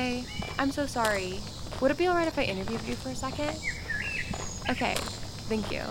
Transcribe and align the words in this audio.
Hi. 0.00 0.24
I'm 0.58 0.70
so 0.70 0.86
sorry. 0.86 1.40
Would 1.82 1.90
it 1.90 1.98
be 1.98 2.08
alright 2.08 2.26
if 2.26 2.38
I 2.38 2.44
interviewed 2.44 2.80
you 2.86 2.94
for 2.94 3.10
a 3.10 3.14
second? 3.14 3.54
Okay. 4.70 4.94
Thank 5.50 5.70
you. 5.70 5.82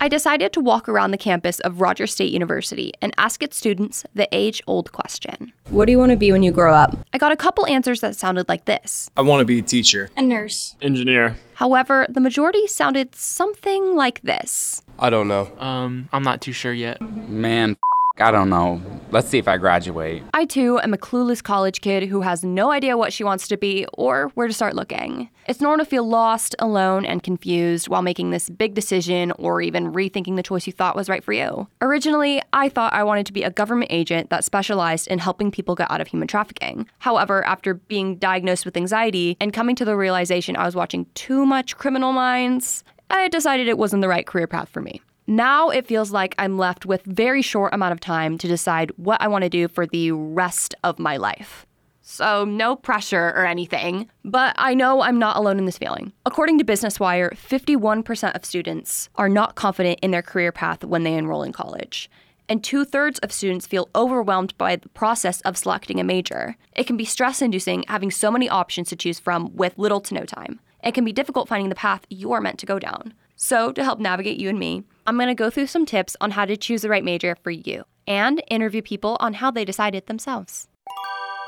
I 0.00 0.08
decided 0.08 0.52
to 0.54 0.60
walk 0.60 0.88
around 0.88 1.12
the 1.12 1.16
campus 1.16 1.60
of 1.60 1.80
Rogers 1.80 2.12
State 2.12 2.32
University 2.32 2.92
and 3.00 3.14
ask 3.16 3.44
its 3.44 3.56
students 3.56 4.04
the 4.14 4.28
age 4.32 4.60
old 4.66 4.90
question 4.90 5.52
What 5.70 5.84
do 5.86 5.92
you 5.92 5.98
want 5.98 6.10
to 6.10 6.16
be 6.16 6.32
when 6.32 6.42
you 6.42 6.50
grow 6.50 6.74
up? 6.74 6.98
I 7.12 7.18
got 7.18 7.30
a 7.30 7.36
couple 7.36 7.64
answers 7.68 8.00
that 8.00 8.16
sounded 8.16 8.48
like 8.48 8.64
this. 8.64 9.08
I 9.16 9.22
want 9.22 9.40
to 9.40 9.44
be 9.44 9.60
a 9.60 9.62
teacher. 9.62 10.10
A 10.16 10.22
nurse. 10.22 10.74
Engineer. 10.82 11.36
However, 11.54 12.06
the 12.08 12.20
majority 12.20 12.66
sounded 12.66 13.14
something 13.14 13.94
like 13.94 14.20
this. 14.22 14.82
I 14.98 15.10
don't 15.10 15.28
know. 15.28 15.48
Um, 15.58 16.08
I'm 16.12 16.24
not 16.24 16.40
too 16.40 16.52
sure 16.52 16.72
yet. 16.72 17.00
Man, 17.00 17.70
f- 17.70 17.76
I 18.18 18.30
don't 18.30 18.48
know. 18.48 18.80
Let's 19.10 19.28
see 19.28 19.38
if 19.38 19.46
I 19.46 19.56
graduate. 19.58 20.22
I 20.32 20.46
too 20.46 20.80
am 20.80 20.94
a 20.94 20.98
clueless 20.98 21.42
college 21.42 21.80
kid 21.80 22.04
who 22.04 22.22
has 22.22 22.42
no 22.42 22.70
idea 22.70 22.96
what 22.96 23.12
she 23.12 23.24
wants 23.24 23.46
to 23.48 23.56
be 23.56 23.86
or 23.92 24.28
where 24.34 24.48
to 24.48 24.54
start 24.54 24.74
looking. 24.74 25.28
It's 25.46 25.60
normal 25.60 25.84
to 25.84 25.88
feel 25.88 26.08
lost, 26.08 26.54
alone, 26.58 27.04
and 27.04 27.22
confused 27.22 27.88
while 27.88 28.02
making 28.02 28.30
this 28.30 28.48
big 28.48 28.74
decision 28.74 29.32
or 29.32 29.60
even 29.60 29.92
rethinking 29.92 30.36
the 30.36 30.42
choice 30.42 30.66
you 30.66 30.72
thought 30.72 30.96
was 30.96 31.08
right 31.08 31.22
for 31.22 31.32
you. 31.32 31.68
Originally, 31.82 32.42
I 32.52 32.68
thought 32.68 32.94
I 32.94 33.04
wanted 33.04 33.26
to 33.26 33.32
be 33.32 33.42
a 33.42 33.50
government 33.50 33.92
agent 33.92 34.30
that 34.30 34.44
specialized 34.44 35.08
in 35.08 35.18
helping 35.18 35.50
people 35.50 35.74
get 35.74 35.90
out 35.90 36.00
of 36.00 36.08
human 36.08 36.26
trafficking. 36.26 36.88
However, 36.98 37.46
after 37.46 37.74
being 37.74 38.16
diagnosed 38.16 38.64
with 38.64 38.76
anxiety 38.76 39.36
and 39.40 39.52
coming 39.52 39.76
to 39.76 39.84
the 39.84 39.96
realization 39.96 40.56
I 40.56 40.64
was 40.64 40.74
watching 40.74 41.06
too 41.14 41.44
much 41.44 41.76
Criminal 41.76 42.12
Minds, 42.12 42.82
I 43.10 43.28
decided 43.28 43.68
it 43.68 43.78
wasn't 43.78 44.02
the 44.02 44.08
right 44.08 44.26
career 44.26 44.46
path 44.46 44.68
for 44.68 44.80
me. 44.80 45.00
Now 45.26 45.70
it 45.70 45.86
feels 45.86 46.12
like 46.12 46.36
I'm 46.38 46.56
left 46.56 46.86
with 46.86 47.02
very 47.04 47.42
short 47.42 47.74
amount 47.74 47.92
of 47.92 48.00
time 48.00 48.38
to 48.38 48.46
decide 48.46 48.92
what 48.96 49.20
I 49.20 49.26
want 49.26 49.42
to 49.42 49.50
do 49.50 49.66
for 49.66 49.86
the 49.86 50.12
rest 50.12 50.74
of 50.84 51.00
my 51.00 51.16
life. 51.16 51.66
So, 52.08 52.44
no 52.44 52.76
pressure 52.76 53.32
or 53.34 53.44
anything, 53.44 54.08
but 54.24 54.54
I 54.56 54.74
know 54.74 55.00
I'm 55.00 55.18
not 55.18 55.36
alone 55.36 55.58
in 55.58 55.64
this 55.64 55.78
feeling. 55.78 56.12
According 56.24 56.58
to 56.58 56.64
Business 56.64 57.00
Wire, 57.00 57.30
51% 57.30 58.36
of 58.36 58.44
students 58.44 59.08
are 59.16 59.28
not 59.28 59.56
confident 59.56 59.98
in 60.00 60.12
their 60.12 60.22
career 60.22 60.52
path 60.52 60.84
when 60.84 61.02
they 61.02 61.14
enroll 61.14 61.42
in 61.42 61.52
college. 61.52 62.08
And 62.48 62.62
two 62.62 62.84
thirds 62.84 63.18
of 63.18 63.32
students 63.32 63.66
feel 63.66 63.88
overwhelmed 63.96 64.56
by 64.56 64.76
the 64.76 64.88
process 64.90 65.40
of 65.40 65.56
selecting 65.56 65.98
a 65.98 66.04
major. 66.04 66.56
It 66.76 66.86
can 66.86 66.96
be 66.96 67.04
stress 67.04 67.42
inducing 67.42 67.84
having 67.88 68.12
so 68.12 68.30
many 68.30 68.48
options 68.48 68.88
to 68.90 68.96
choose 68.96 69.18
from 69.18 69.50
with 69.56 69.76
little 69.76 70.00
to 70.02 70.14
no 70.14 70.22
time. 70.22 70.60
It 70.84 70.94
can 70.94 71.04
be 71.04 71.12
difficult 71.12 71.48
finding 71.48 71.70
the 71.70 71.74
path 71.74 72.06
you're 72.08 72.40
meant 72.40 72.60
to 72.60 72.66
go 72.66 72.78
down. 72.78 73.14
So, 73.34 73.72
to 73.72 73.82
help 73.82 73.98
navigate 73.98 74.38
you 74.38 74.48
and 74.48 74.60
me, 74.60 74.84
I'm 75.08 75.16
going 75.16 75.28
to 75.28 75.36
go 75.36 75.50
through 75.50 75.68
some 75.68 75.86
tips 75.86 76.16
on 76.20 76.32
how 76.32 76.44
to 76.46 76.56
choose 76.56 76.82
the 76.82 76.88
right 76.88 77.04
major 77.04 77.36
for 77.44 77.52
you 77.52 77.84
and 78.08 78.42
interview 78.48 78.82
people 78.82 79.16
on 79.20 79.34
how 79.34 79.52
they 79.52 79.64
decided 79.64 80.06
themselves. 80.06 80.66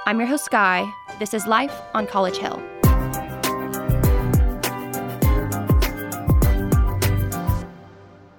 I'm 0.06 0.20
your 0.20 0.28
host, 0.28 0.44
Sky. 0.44 0.88
This 1.18 1.34
is 1.34 1.44
Life 1.44 1.74
on 1.92 2.06
College 2.06 2.36
Hill. 2.36 2.62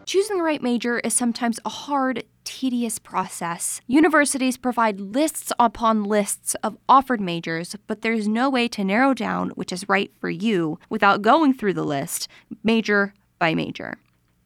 Choosing 0.06 0.38
the 0.38 0.44
right 0.44 0.64
major 0.64 1.00
is 1.00 1.14
sometimes 1.14 1.59
a 1.66 1.70
hard, 1.70 2.23
tedious 2.45 2.97
process. 2.97 3.81
Universities 3.88 4.56
provide 4.56 5.02
lists 5.02 5.52
upon 5.59 6.06
lists 6.06 6.56
of 6.64 6.78
offered 6.88 7.20
majors, 7.20 7.75
but 7.88 8.03
there's 8.03 8.30
no 8.30 8.50
way 8.50 8.70
to 8.70 8.86
narrow 8.86 9.14
down 9.14 9.50
which 9.50 9.73
is 9.73 9.90
right 9.90 10.12
for 10.22 10.30
you 10.30 10.80
without 10.90 11.22
going 11.22 11.53
through 11.53 11.73
the 11.73 11.84
list, 11.84 12.30
major 12.64 13.14
by 13.38 13.53
major. 13.53 13.97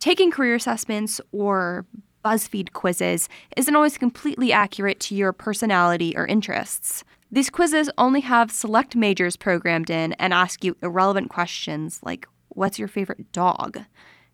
Taking 0.03 0.31
career 0.31 0.55
assessments 0.55 1.21
or 1.31 1.85
BuzzFeed 2.25 2.73
quizzes 2.73 3.29
isn't 3.55 3.73
always 3.73 3.97
completely 3.97 4.51
accurate 4.51 4.99
to 4.99 5.15
your 5.15 5.31
personality 5.31 6.13
or 6.17 6.27
interests. 6.27 7.05
These 7.31 7.49
quizzes 7.49 7.89
only 7.97 8.19
have 8.19 8.51
select 8.51 8.97
majors 8.97 9.37
programmed 9.37 9.89
in 9.89 10.11
and 10.19 10.33
ask 10.33 10.61
you 10.61 10.75
irrelevant 10.83 11.29
questions 11.29 12.01
like, 12.03 12.27
What's 12.49 12.77
your 12.77 12.89
favorite 12.89 13.31
dog? 13.31 13.79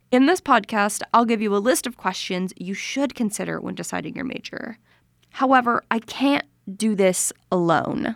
In 0.09 0.25
this 0.25 0.41
podcast, 0.41 1.03
I'll 1.13 1.23
give 1.23 1.39
you 1.39 1.55
a 1.55 1.57
list 1.61 1.85
of 1.85 1.97
questions 1.97 2.51
you 2.57 2.73
should 2.73 3.13
consider 3.13 3.61
when 3.61 3.75
deciding 3.75 4.15
your 4.15 4.25
major. 4.25 4.79
However, 5.33 5.83
I 5.91 5.99
can't 5.99 6.45
do 6.77 6.95
this 6.95 7.31
alone. 7.51 8.15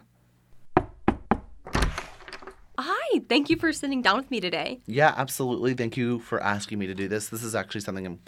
Hi, 3.14 3.20
thank 3.30 3.50
you 3.50 3.58
for 3.58 3.72
sitting 3.72 4.02
down 4.02 4.18
with 4.18 4.32
me 4.32 4.40
today. 4.40 4.80
Yeah, 4.88 5.14
absolutely. 5.16 5.76
Thank 5.76 5.98
you 5.98 6.18
for 6.20 6.42
asking 6.42 6.80
me 6.80 6.88
to 6.88 6.96
do 6.96 7.08
this. 7.08 7.30
This 7.30 7.44
is 7.44 7.54
actually 7.54 7.82
something 7.82 8.06
I'm 8.08 8.20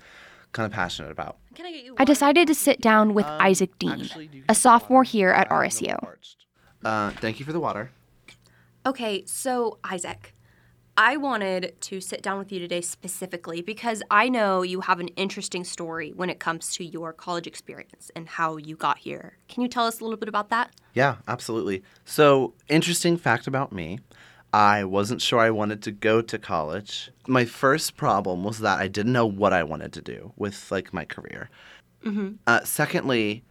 kind 0.51 0.65
of 0.67 0.71
passionate 0.71 1.11
about. 1.11 1.37
Can 1.55 1.65
I 1.65 1.71
get 1.71 1.83
you? 1.85 1.95
I 1.97 2.05
decided 2.05 2.47
to 2.47 2.55
sit 2.55 2.81
down 2.81 3.15
with 3.15 3.25
Um, 3.25 3.41
Isaac 3.41 3.77
Dean, 3.79 4.01
actually, 4.01 4.43
a 4.47 4.53
sophomore 4.53 5.03
here 5.03 5.29
at 5.29 5.49
RSU. 5.49 5.97
Uh, 6.83 7.09
thank 7.11 7.39
you 7.39 7.45
for 7.45 7.51
the 7.51 7.59
water. 7.59 7.89
Okay, 8.85 9.23
so 9.25 9.79
Isaac, 9.83 10.35
I 10.95 11.17
wanted 11.17 11.81
to 11.81 11.99
sit 11.99 12.21
down 12.21 12.37
with 12.37 12.51
you 12.51 12.59
today 12.59 12.81
specifically 12.81 13.63
because 13.63 14.03
I 14.11 14.29
know 14.29 14.61
you 14.61 14.81
have 14.81 14.99
an 14.99 15.07
interesting 15.09 15.63
story 15.63 16.13
when 16.15 16.29
it 16.29 16.39
comes 16.39 16.71
to 16.75 16.85
your 16.85 17.11
college 17.11 17.47
experience 17.47 18.11
and 18.15 18.29
how 18.29 18.57
you 18.57 18.75
got 18.75 18.99
here. 18.99 19.39
Can 19.49 19.63
you 19.63 19.67
tell 19.67 19.87
us 19.87 19.99
a 19.99 20.03
little 20.03 20.19
bit 20.19 20.29
about 20.29 20.49
that? 20.49 20.69
Yeah, 20.93 21.15
absolutely. 21.27 21.81
So, 22.05 22.53
interesting 22.69 23.17
fact 23.17 23.47
about 23.47 23.71
me. 23.71 23.99
I 24.55 24.85
wasn't 24.85 25.21
sure 25.21 25.39
I 25.39 25.49
wanted 25.49 25.83
to 25.83 25.91
go 25.91 26.21
to 26.21 26.39
college. 26.39 27.11
My 27.27 27.43
first 27.43 27.97
problem 27.97 28.45
was 28.45 28.59
that 28.59 28.79
I 28.79 28.87
didn't 28.87 29.11
know 29.11 29.25
what 29.25 29.51
I 29.51 29.63
wanted 29.63 29.91
to 29.93 30.01
do 30.01 30.31
with 30.37 30.71
like 30.71 30.93
my 30.93 31.03
career. 31.03 31.49
Uh, 32.47 32.63
secondly, 32.63 33.43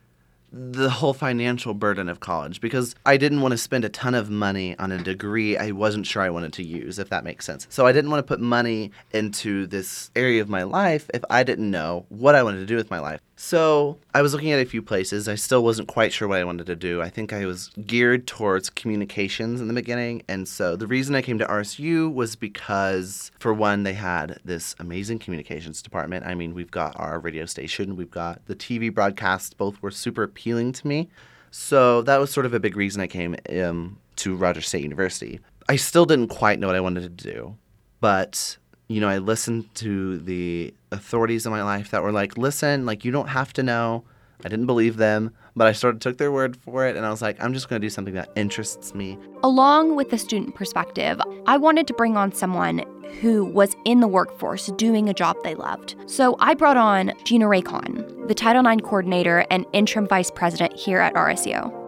the 0.50 0.88
whole 0.88 1.12
financial 1.12 1.74
burden 1.74 2.08
of 2.08 2.20
college 2.20 2.58
because 2.60 2.94
I 3.04 3.18
didn't 3.18 3.42
want 3.42 3.52
to 3.52 3.58
spend 3.58 3.84
a 3.84 3.90
ton 3.90 4.14
of 4.14 4.30
money 4.30 4.78
on 4.78 4.92
a 4.92 4.98
degree 5.02 5.58
I 5.58 5.72
wasn't 5.72 6.06
sure 6.06 6.22
I 6.22 6.30
wanted 6.30 6.54
to 6.54 6.62
use, 6.62 6.98
if 6.98 7.10
that 7.10 7.22
makes 7.22 7.44
sense. 7.44 7.66
So 7.68 7.84
I 7.86 7.92
didn't 7.92 8.10
want 8.10 8.20
to 8.26 8.28
put 8.32 8.40
money 8.40 8.90
into 9.12 9.66
this 9.66 10.10
area 10.16 10.40
of 10.40 10.48
my 10.48 10.62
life 10.62 11.10
if 11.12 11.22
I 11.28 11.42
didn't 11.42 11.70
know 11.70 12.06
what 12.08 12.34
I 12.34 12.42
wanted 12.42 12.60
to 12.60 12.66
do 12.66 12.76
with 12.76 12.90
my 12.90 13.00
life. 13.00 13.20
So 13.36 13.98
I 14.14 14.22
was 14.22 14.32
looking 14.32 14.52
at 14.52 14.60
a 14.60 14.64
few 14.64 14.80
places. 14.80 15.28
I 15.28 15.34
still 15.34 15.64
wasn't 15.64 15.88
quite 15.88 16.12
sure 16.12 16.28
what 16.28 16.38
I 16.38 16.44
wanted 16.44 16.66
to 16.66 16.76
do. 16.76 17.02
I 17.02 17.10
think 17.10 17.32
I 17.32 17.46
was 17.46 17.70
geared 17.84 18.26
towards 18.26 18.70
communications 18.70 19.60
in 19.60 19.66
the 19.66 19.74
beginning. 19.74 20.22
And 20.28 20.46
so 20.46 20.76
the 20.76 20.86
reason 20.86 21.14
I 21.14 21.22
came 21.22 21.38
to 21.38 21.46
RSU 21.46 22.12
was 22.12 22.36
because, 22.36 23.32
for 23.38 23.52
one, 23.52 23.82
they 23.82 23.94
had 23.94 24.38
this 24.44 24.76
amazing 24.78 25.18
communications 25.18 25.82
department. 25.82 26.26
I 26.26 26.34
mean, 26.34 26.54
we've 26.54 26.70
got 26.70 26.98
our 26.98 27.18
radio 27.18 27.44
station, 27.44 27.96
we've 27.96 28.10
got 28.10 28.44
the 28.46 28.54
TV 28.54 28.92
broadcasts, 28.92 29.52
both 29.52 29.82
were 29.82 29.90
super 29.90 30.22
appealing 30.22 30.72
to 30.72 30.86
me. 30.86 31.08
So 31.50 32.02
that 32.02 32.18
was 32.18 32.30
sort 32.30 32.46
of 32.46 32.54
a 32.54 32.60
big 32.60 32.76
reason 32.76 33.00
I 33.00 33.06
came 33.06 33.36
um, 33.50 33.98
to 34.16 34.36
Rogers 34.36 34.68
State 34.68 34.82
University. 34.82 35.40
I 35.68 35.76
still 35.76 36.04
didn't 36.04 36.28
quite 36.28 36.58
know 36.58 36.66
what 36.68 36.76
I 36.76 36.80
wanted 36.80 37.02
to 37.02 37.32
do, 37.32 37.56
but 38.00 38.58
you 38.88 39.00
know, 39.00 39.08
I 39.08 39.18
listened 39.18 39.74
to 39.76 40.18
the 40.18 40.74
authorities 40.92 41.46
in 41.46 41.52
my 41.52 41.62
life 41.62 41.90
that 41.90 42.02
were 42.02 42.12
like, 42.12 42.36
"Listen, 42.36 42.86
like 42.86 43.04
you 43.04 43.10
don't 43.10 43.28
have 43.28 43.52
to 43.54 43.62
know." 43.62 44.04
I 44.44 44.48
didn't 44.48 44.66
believe 44.66 44.96
them, 44.96 45.30
but 45.56 45.66
I 45.66 45.72
sort 45.72 45.94
of 45.94 46.00
took 46.00 46.18
their 46.18 46.30
word 46.30 46.56
for 46.56 46.86
it, 46.86 46.96
and 46.96 47.06
I 47.06 47.10
was 47.10 47.22
like, 47.22 47.42
"I'm 47.42 47.54
just 47.54 47.68
going 47.68 47.80
to 47.80 47.84
do 47.84 47.90
something 47.90 48.14
that 48.14 48.30
interests 48.36 48.94
me." 48.94 49.16
Along 49.42 49.96
with 49.96 50.10
the 50.10 50.18
student 50.18 50.54
perspective, 50.54 51.20
I 51.46 51.56
wanted 51.56 51.86
to 51.86 51.94
bring 51.94 52.16
on 52.16 52.32
someone 52.32 52.84
who 53.20 53.44
was 53.44 53.76
in 53.84 54.00
the 54.00 54.08
workforce 54.08 54.66
doing 54.76 55.08
a 55.08 55.14
job 55.14 55.36
they 55.44 55.54
loved. 55.54 55.94
So 56.06 56.36
I 56.40 56.54
brought 56.54 56.76
on 56.76 57.12
Gina 57.24 57.46
Raycon, 57.46 58.28
the 58.28 58.34
Title 58.34 58.66
IX 58.66 58.82
coordinator 58.82 59.46
and 59.50 59.64
interim 59.72 60.06
vice 60.06 60.30
president 60.30 60.76
here 60.76 60.98
at 60.98 61.14
RSU. 61.14 61.83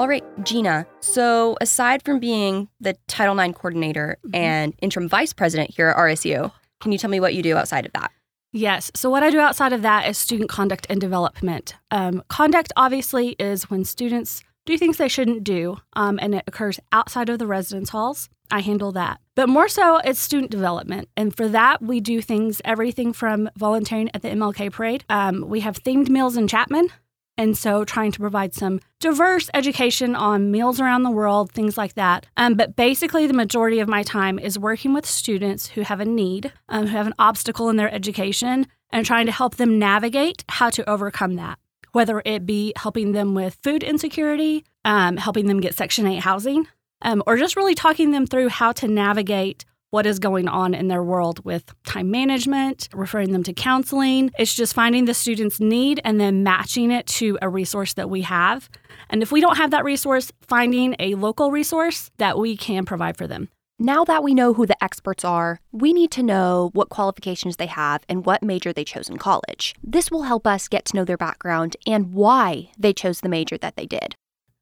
All 0.00 0.08
right, 0.08 0.24
Gina. 0.44 0.86
So 1.00 1.58
aside 1.60 2.02
from 2.02 2.20
being 2.20 2.70
the 2.80 2.96
Title 3.06 3.38
IX 3.38 3.54
coordinator 3.54 4.16
and 4.32 4.72
interim 4.80 5.10
vice 5.10 5.34
president 5.34 5.68
here 5.68 5.88
at 5.88 5.96
RSU, 5.98 6.50
can 6.80 6.90
you 6.90 6.96
tell 6.96 7.10
me 7.10 7.20
what 7.20 7.34
you 7.34 7.42
do 7.42 7.54
outside 7.54 7.84
of 7.84 7.92
that? 7.92 8.10
Yes. 8.50 8.90
So, 8.96 9.10
what 9.10 9.22
I 9.22 9.28
do 9.28 9.40
outside 9.40 9.74
of 9.74 9.82
that 9.82 10.08
is 10.08 10.16
student 10.16 10.48
conduct 10.48 10.86
and 10.88 11.02
development. 11.02 11.74
Um, 11.90 12.22
conduct, 12.28 12.72
obviously, 12.76 13.36
is 13.38 13.68
when 13.68 13.84
students 13.84 14.42
do 14.64 14.78
things 14.78 14.96
they 14.96 15.06
shouldn't 15.06 15.44
do, 15.44 15.76
um, 15.92 16.18
and 16.22 16.34
it 16.34 16.44
occurs 16.46 16.80
outside 16.92 17.28
of 17.28 17.38
the 17.38 17.46
residence 17.46 17.90
halls. 17.90 18.30
I 18.50 18.60
handle 18.60 18.92
that. 18.92 19.20
But 19.34 19.50
more 19.50 19.68
so, 19.68 19.98
it's 19.98 20.18
student 20.18 20.50
development. 20.50 21.10
And 21.14 21.36
for 21.36 21.46
that, 21.48 21.82
we 21.82 22.00
do 22.00 22.22
things 22.22 22.62
everything 22.64 23.12
from 23.12 23.50
volunteering 23.58 24.08
at 24.14 24.22
the 24.22 24.28
MLK 24.28 24.72
parade. 24.72 25.04
Um, 25.10 25.46
we 25.46 25.60
have 25.60 25.82
themed 25.82 26.08
meals 26.08 26.38
in 26.38 26.48
Chapman. 26.48 26.88
And 27.36 27.56
so, 27.56 27.84
trying 27.84 28.12
to 28.12 28.20
provide 28.20 28.54
some 28.54 28.80
diverse 28.98 29.48
education 29.54 30.14
on 30.14 30.50
meals 30.50 30.78
around 30.78 31.04
the 31.04 31.10
world, 31.10 31.50
things 31.52 31.78
like 31.78 31.94
that. 31.94 32.26
Um, 32.36 32.54
but 32.54 32.76
basically, 32.76 33.26
the 33.26 33.32
majority 33.32 33.80
of 33.80 33.88
my 33.88 34.02
time 34.02 34.38
is 34.38 34.58
working 34.58 34.92
with 34.92 35.06
students 35.06 35.68
who 35.68 35.80
have 35.82 36.00
a 36.00 36.04
need, 36.04 36.52
um, 36.68 36.86
who 36.86 36.96
have 36.96 37.06
an 37.06 37.14
obstacle 37.18 37.70
in 37.70 37.76
their 37.76 37.92
education, 37.92 38.66
and 38.90 39.06
trying 39.06 39.26
to 39.26 39.32
help 39.32 39.56
them 39.56 39.78
navigate 39.78 40.44
how 40.48 40.68
to 40.70 40.88
overcome 40.88 41.36
that. 41.36 41.58
Whether 41.92 42.22
it 42.24 42.46
be 42.46 42.72
helping 42.76 43.12
them 43.12 43.34
with 43.34 43.58
food 43.62 43.82
insecurity, 43.82 44.64
um, 44.84 45.16
helping 45.16 45.46
them 45.46 45.60
get 45.60 45.74
Section 45.74 46.06
8 46.06 46.16
housing, 46.16 46.68
um, 47.02 47.22
or 47.26 47.36
just 47.36 47.56
really 47.56 47.74
talking 47.74 48.10
them 48.10 48.26
through 48.26 48.48
how 48.48 48.72
to 48.72 48.86
navigate 48.88 49.64
what 49.90 50.06
is 50.06 50.18
going 50.18 50.48
on 50.48 50.74
in 50.74 50.88
their 50.88 51.02
world 51.02 51.44
with 51.44 51.64
time 51.84 52.10
management, 52.10 52.88
referring 52.92 53.32
them 53.32 53.42
to 53.42 53.52
counseling. 53.52 54.30
It's 54.38 54.54
just 54.54 54.74
finding 54.74 55.04
the 55.04 55.14
student's 55.14 55.60
need 55.60 56.00
and 56.04 56.20
then 56.20 56.42
matching 56.42 56.90
it 56.90 57.06
to 57.08 57.38
a 57.42 57.48
resource 57.48 57.94
that 57.94 58.08
we 58.08 58.22
have. 58.22 58.68
And 59.10 59.22
if 59.22 59.32
we 59.32 59.40
don't 59.40 59.56
have 59.56 59.72
that 59.72 59.84
resource, 59.84 60.32
finding 60.42 60.94
a 60.98 61.16
local 61.16 61.50
resource 61.50 62.10
that 62.18 62.38
we 62.38 62.56
can 62.56 62.84
provide 62.84 63.16
for 63.16 63.26
them. 63.26 63.48
Now 63.82 64.04
that 64.04 64.22
we 64.22 64.34
know 64.34 64.52
who 64.52 64.66
the 64.66 64.82
experts 64.84 65.24
are, 65.24 65.58
we 65.72 65.94
need 65.94 66.10
to 66.10 66.22
know 66.22 66.68
what 66.74 66.90
qualifications 66.90 67.56
they 67.56 67.66
have 67.66 68.04
and 68.10 68.26
what 68.26 68.42
major 68.42 68.74
they 68.74 68.84
chose 68.84 69.08
in 69.08 69.16
college. 69.16 69.74
This 69.82 70.10
will 70.10 70.24
help 70.24 70.46
us 70.46 70.68
get 70.68 70.84
to 70.86 70.96
know 70.96 71.06
their 71.06 71.16
background 71.16 71.78
and 71.86 72.12
why 72.12 72.70
they 72.78 72.92
chose 72.92 73.22
the 73.22 73.30
major 73.30 73.56
that 73.56 73.76
they 73.76 73.86
did. 73.86 74.16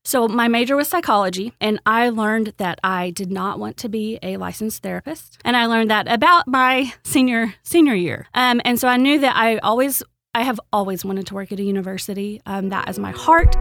So, 0.04 0.26
my 0.26 0.48
major 0.48 0.76
was 0.76 0.88
psychology, 0.88 1.52
and 1.60 1.80
I 1.84 2.08
learned 2.08 2.54
that 2.56 2.78
I 2.82 3.10
did 3.10 3.30
not 3.30 3.58
want 3.58 3.76
to 3.78 3.88
be 3.88 4.18
a 4.22 4.36
licensed 4.36 4.82
therapist. 4.82 5.38
And 5.44 5.56
I 5.56 5.66
learned 5.66 5.90
that 5.90 6.10
about 6.10 6.48
my 6.48 6.92
senior 7.04 7.54
senior 7.62 7.94
year. 7.94 8.26
Um, 8.34 8.60
and 8.64 8.78
so 8.80 8.88
I 8.88 8.96
knew 8.96 9.18
that 9.18 9.36
I 9.36 9.58
always, 9.58 10.02
I 10.34 10.42
have 10.42 10.60
always 10.72 11.04
wanted 11.04 11.26
to 11.26 11.34
work 11.34 11.52
at 11.52 11.60
a 11.60 11.62
university. 11.62 12.40
Um, 12.46 12.70
that 12.70 12.88
is 12.88 12.98
my 12.98 13.10
heart. 13.10 13.54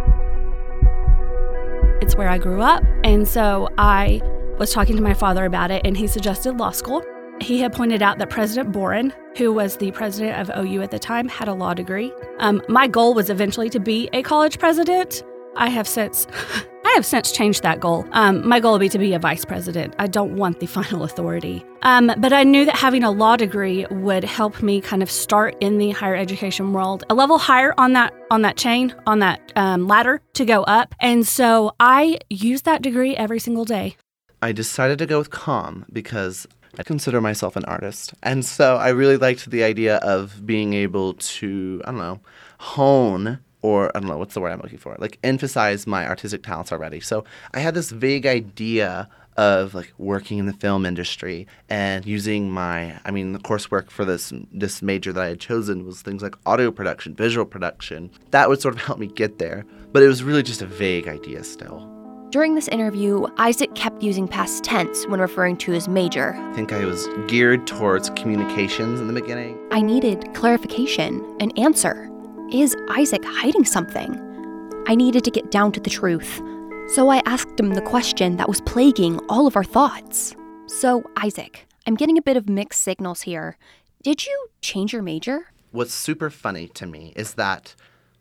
It's 2.01 2.15
where 2.15 2.29
I 2.29 2.37
grew 2.37 2.61
up. 2.61 2.83
And 3.03 3.27
so 3.27 3.67
I 3.77 4.21
was 4.57 4.71
talking 4.71 4.95
to 4.95 5.01
my 5.01 5.13
father 5.13 5.45
about 5.45 5.71
it, 5.71 5.81
and 5.85 5.97
he 5.97 6.07
suggested 6.07 6.57
law 6.57 6.71
school. 6.71 7.03
He 7.41 7.59
had 7.59 7.73
pointed 7.73 8.01
out 8.01 8.17
that 8.17 8.29
President 8.29 8.71
Boren, 8.71 9.13
who 9.37 9.53
was 9.53 9.77
the 9.77 9.91
president 9.91 10.39
of 10.39 10.65
OU 10.65 10.81
at 10.81 10.91
the 10.91 10.99
time, 10.99 11.27
had 11.27 11.47
a 11.47 11.53
law 11.53 11.73
degree. 11.73 12.11
Um, 12.39 12.61
my 12.67 12.87
goal 12.87 13.13
was 13.13 13.29
eventually 13.29 13.69
to 13.69 13.79
be 13.79 14.09
a 14.13 14.23
college 14.23 14.57
president. 14.57 15.23
I 15.57 15.69
have 15.69 15.87
since. 15.87 16.27
I 16.85 16.91
have 16.91 17.05
since 17.05 17.33
changed 17.33 17.63
that 17.63 17.81
goal. 17.81 18.07
Um, 18.11 18.47
my 18.47 18.61
goal 18.61 18.71
will 18.71 18.79
be 18.79 18.87
to 18.89 18.97
be 18.97 19.13
a 19.13 19.19
vice 19.19 19.43
president. 19.43 19.93
I 19.99 20.07
don't 20.07 20.37
want 20.37 20.61
the 20.61 20.65
final 20.77 21.03
authority. 21.03 21.65
Um, 21.81 22.11
but 22.17 22.31
I 22.31 22.43
knew 22.43 22.63
that 22.63 22.77
having 22.77 23.03
a 23.03 23.11
law 23.11 23.35
degree 23.35 23.85
would 23.91 24.23
help 24.23 24.63
me 24.63 24.79
kind 24.79 25.03
of 25.03 25.11
start 25.11 25.55
in 25.59 25.79
the 25.79 25.91
higher 25.91 26.15
education 26.15 26.71
world, 26.71 27.03
a 27.09 27.13
level 27.13 27.37
higher 27.37 27.73
on 27.77 27.93
that 27.93 28.13
on 28.31 28.41
that 28.43 28.55
chain, 28.55 28.95
on 29.05 29.19
that 29.19 29.51
um, 29.55 29.87
ladder 29.87 30.21
to 30.33 30.45
go 30.45 30.63
up. 30.63 30.95
And 30.99 31.27
so 31.27 31.75
I 31.79 32.19
use 32.29 32.61
that 32.61 32.81
degree 32.81 33.15
every 33.15 33.39
single 33.39 33.65
day. 33.65 33.97
I 34.41 34.51
decided 34.51 34.99
to 34.99 35.05
go 35.05 35.17
with 35.17 35.29
comm 35.29 35.83
because 35.91 36.47
I 36.79 36.83
consider 36.83 37.19
myself 37.19 37.55
an 37.55 37.65
artist. 37.65 38.13
And 38.21 38.45
so 38.45 38.77
I 38.77 38.89
really 38.89 39.17
liked 39.17 39.49
the 39.49 39.63
idea 39.63 39.97
of 39.97 40.45
being 40.45 40.73
able 40.73 41.15
to, 41.15 41.81
I 41.85 41.91
don't 41.91 41.99
know, 41.99 42.19
hone 42.59 43.39
or 43.67 43.91
I 43.93 43.99
don't 43.99 44.07
know 44.07 44.17
what's 44.17 44.33
the 44.33 44.39
word 44.39 44.53
I'm 44.53 44.61
looking 44.61 44.77
for, 44.77 44.95
like 44.97 45.19
emphasize 45.23 45.85
my 45.85 46.07
artistic 46.07 46.41
talents 46.41 46.71
already. 46.71 47.01
So 47.01 47.25
I 47.53 47.59
had 47.59 47.73
this 47.73 47.91
vague 47.91 48.25
idea 48.25 49.09
of 49.35 49.75
like 49.75 49.93
working 49.97 50.37
in 50.39 50.45
the 50.45 50.53
film 50.53 50.85
industry 50.85 51.45
and 51.69 52.05
using 52.05 52.49
my 52.49 52.99
I 53.05 53.11
mean 53.11 53.33
the 53.33 53.39
coursework 53.39 53.91
for 53.91 54.05
this 54.05 54.31
this 54.51 54.81
major 54.81 55.11
that 55.13 55.23
I 55.23 55.27
had 55.27 55.39
chosen 55.39 55.85
was 55.85 56.01
things 56.01 56.23
like 56.23 56.35
audio 56.45 56.71
production, 56.71 57.13
visual 57.13 57.45
production. 57.45 58.09
That 58.31 58.47
would 58.47 58.61
sort 58.61 58.75
of 58.75 58.81
help 58.81 58.99
me 58.99 59.07
get 59.07 59.37
there, 59.37 59.65
but 59.91 60.01
it 60.01 60.07
was 60.07 60.23
really 60.23 60.43
just 60.43 60.61
a 60.61 60.65
vague 60.65 61.07
idea 61.09 61.43
still. 61.43 61.93
During 62.29 62.55
this 62.55 62.67
interview, 62.69 63.25
Isaac 63.37 63.73
kept 63.75 64.03
using 64.03 64.27
past 64.27 64.63
tense 64.63 65.05
when 65.07 65.21
referring 65.21 65.55
to 65.57 65.71
his 65.71 65.87
major. 65.87 66.33
I 66.33 66.53
think 66.53 66.73
I 66.73 66.83
was 66.83 67.07
geared 67.27 67.65
towards 67.67 68.09
communications 68.11 68.99
in 68.99 69.07
the 69.07 69.13
beginning. 69.13 69.57
I 69.71 69.81
needed 69.81 70.33
clarification, 70.33 71.23
an 71.39 71.51
answer. 71.57 72.09
Is 72.51 72.77
Isaac 72.91 73.25
hiding 73.25 73.65
something? 73.65 74.23
I 74.87 74.95
needed 74.95 75.25
to 75.25 75.31
get 75.31 75.51
down 75.51 75.73
to 75.73 75.81
the 75.81 75.89
truth. 75.89 76.41
So 76.93 77.09
I 77.09 77.21
asked 77.25 77.59
him 77.59 77.73
the 77.73 77.81
question 77.81 78.37
that 78.37 78.47
was 78.47 78.61
plaguing 78.61 79.19
all 79.27 79.47
of 79.47 79.57
our 79.57 79.65
thoughts. 79.65 80.33
So, 80.67 81.03
Isaac, 81.17 81.67
I'm 81.85 81.95
getting 81.95 82.17
a 82.17 82.21
bit 82.21 82.37
of 82.37 82.47
mixed 82.47 82.83
signals 82.83 83.23
here. 83.23 83.57
Did 84.01 84.25
you 84.25 84.47
change 84.61 84.93
your 84.93 85.01
major? 85.01 85.47
What's 85.71 85.93
super 85.93 86.29
funny 86.29 86.69
to 86.69 86.85
me 86.85 87.11
is 87.17 87.33
that 87.33 87.75